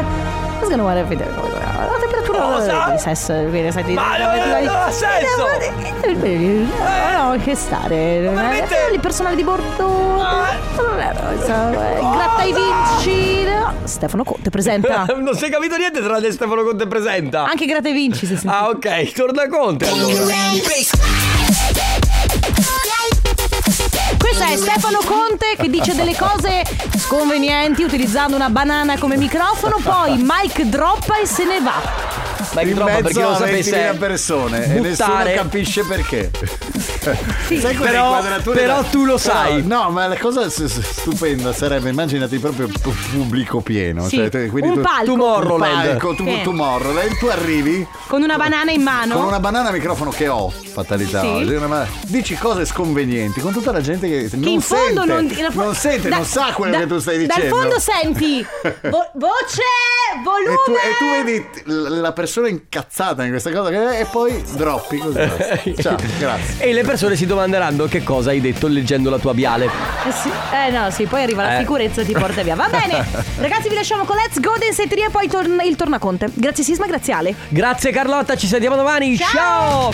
What's 0.59 0.69
gonna 0.71 0.83
what 0.85 0.97
everything? 0.97 1.29
La 1.29 1.43
temperatura 1.43 1.96
Cosa? 2.37 2.91
di 2.91 2.99
sesso, 2.99 3.33
quindi 3.33 3.71
di 3.85 3.93
Ma 3.95 4.17
non- 4.19 4.65
non 4.65 4.77
ha 4.77 4.91
senso! 4.91 5.49
No, 6.07 7.33
no, 7.33 7.43
che 7.43 7.55
stare. 7.55 8.19
Il 8.93 9.01
personale 9.01 9.37
di 9.37 9.43
bordo. 9.45 10.17
Gratta 11.47 12.43
i 12.43 12.53
vinci. 12.53 13.45
No, 13.45 13.73
Stefano 13.85 14.25
Conte 14.25 14.51
presenta. 14.51 15.07
non 15.17 15.35
si 15.35 15.45
è 15.45 15.51
capito 15.51 15.77
niente 15.77 16.03
tra 16.03 16.19
le 16.19 16.33
Stefano 16.33 16.63
Conte 16.63 16.87
presenta. 16.87 17.45
Anche 17.45 17.67
Gratta 17.67 17.89
i 17.89 17.93
vinci, 17.93 18.27
se 18.27 18.37
senti. 18.37 18.49
Ah, 18.49 18.69
ok, 18.69 19.13
torna 19.13 19.49
Conte 19.49 19.89
allora. 19.89 20.35
Questo 24.19 24.45
è 24.45 24.57
Stefano 24.57 24.99
Conte 25.05 25.57
che 25.57 25.69
dice 25.69 25.95
delle 25.95 26.17
cose 26.17 26.63
sconvenienti 26.99 27.83
utilizzando 27.83 28.35
una 28.37 28.51
banana 28.51 28.99
come 28.99 29.17
microfono, 29.17 29.79
poi 29.83 30.17
mic 30.19 30.63
droppa 30.63 31.19
e 31.19 31.27
se 31.27 31.45
ne 31.45 31.61
va. 31.61 32.26
Ma 32.55 32.63
in 32.63 32.75
troppo, 32.75 32.93
per 32.93 33.03
mezzo 33.03 33.21
non 33.21 33.33
a 33.33 33.37
sapesse 33.37 33.93
20.000 33.93 33.99
persone 33.99 34.65
e 34.65 34.81
nessuno 34.81 35.09
buttare- 35.09 35.35
capisce 35.35 35.85
perché. 35.85 36.31
Sai 37.15 37.59
quelle 37.77 37.91
Però- 37.93 38.07
inquadrature 38.17 38.61
però 38.61 38.83
tu 38.83 38.99
lo 39.05 39.17
Però, 39.17 39.19
sai. 39.19 39.63
no, 39.67 39.91
ma 39.91 40.07
la 40.07 40.17
cosa 40.19 40.49
stupenda 40.49 41.53
sarebbe 41.53 41.91
immaginati 41.91 42.39
proprio 42.39 42.69
pu- 42.69 42.95
pubblico 43.13 43.61
pieno. 43.61 44.07
Sì, 44.09 44.17
cioè, 44.17 44.29
te- 44.29 44.47
quindi 44.49 44.71
un 44.71 44.75
tu, 44.77 44.81
palco. 44.83 45.05
Tomorrowland. 45.05 45.77
Un 45.87 45.91
palco, 45.99 46.15
tu, 46.15 46.25
Sì. 46.27 46.41
Tomorrowland, 46.43 47.19
tu 47.19 47.27
arrivi 47.27 47.87
Con 48.07 48.23
una 48.23 48.37
banana 48.37 48.71
in 48.73 48.83
mano. 48.83 49.15
con 49.17 49.25
una 49.27 49.41
banana 49.41 49.69
a 49.69 49.73
microfono 49.73 50.11
che 50.11 50.29
ho, 50.29 50.51
fatalità. 50.51 51.21
Sì. 51.21 51.27
oggi, 51.27 51.55
una 51.55 51.67
ba- 51.67 51.87
Dici 52.07 52.35
cose 52.37 52.65
sconvenienti 52.65 53.41
con 53.41 53.53
tutta 53.53 53.73
la 53.73 53.81
gente 53.81 54.09
che, 54.09 54.29
non 54.37 54.49
in 54.49 54.61
fondo 54.61 55.03
sente, 55.05 55.43
non, 55.43 55.53
non 55.55 55.75
sente, 55.75 56.09
da- 56.09 56.17
non 56.17 56.25
sa 56.25 56.53
quello 56.53 56.73
da- 56.73 56.79
che 56.81 56.87
tu 56.87 56.99
stai 56.99 57.17
Dal 57.27 57.37
dicendo. 57.37 57.57
fondo 57.57 57.79
senti 57.79 58.47
vo- 58.91 59.11
voce, 59.15 59.63
E 60.15 60.23
volume. 60.23 60.57
tu, 60.65 60.73
e 60.73 60.97
tu 60.99 61.25
vedi 61.65 62.01
la 62.01 62.13
persona 62.13 62.49
incazzata 62.49 63.23
in 63.25 63.31
questa 63.31 63.51
cosa 63.53 63.71
che- 63.71 63.99
e 64.01 64.05
poi 64.07 64.43
droppi 64.55 64.99
così. 64.99 65.75
Ciao, 65.81 65.97
grazie. 66.19 66.59
E 66.59 66.73
le 66.73 66.81
persone 66.83 66.96
si 66.97 67.27
domanderanno 67.27 67.85
che 67.87 68.03
cosa 68.03 68.31
hai 68.31 68.41
detto 68.41 68.67
leggendo 68.67 69.11
la 69.11 69.19
tua 69.19 69.35
biale. 69.35 69.67
Eh, 69.67 70.13
sì. 70.13 70.31
Eh, 70.53 70.71
no, 70.71 70.91
sì, 70.91 71.05
poi 71.05 71.23
arriva 71.23 71.43
la 71.43 71.57
Eh. 71.57 71.61
sicurezza 71.61 72.01
e 72.01 72.05
ti 72.05 72.13
porta 72.13 72.43
via. 72.43 72.55
Va 72.55 72.69
bene, 72.69 73.05
ragazzi, 73.39 73.69
vi 73.69 73.75
lasciamo 73.75 74.05
con 74.05 74.17
Let's 74.17 74.41
Go 74.41 74.55
Densetteria 74.59 75.07
e 75.07 75.11
poi 75.11 75.29
torna- 75.29 75.63
il 75.63 75.77
tornaconte. 75.77 76.29
Grazie 76.35 76.65
Sisma, 76.65 76.87
grazie 76.87 77.13
Ale. 77.13 77.35
Grazie 77.49 77.91
Carlotta, 77.91 78.35
ci 78.37 78.47
sentiamo 78.47 78.77
domani. 78.77 79.17
Ciao! 79.19 79.91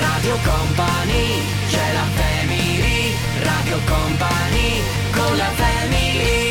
Radio 0.00 0.36
Company 0.42 1.42
c'è 1.70 1.92
la 1.92 2.04
family 2.14 3.14
Radio 3.42 3.76
Company 3.86 4.80
con 5.12 5.36
la 5.36 5.50
family 5.54 6.41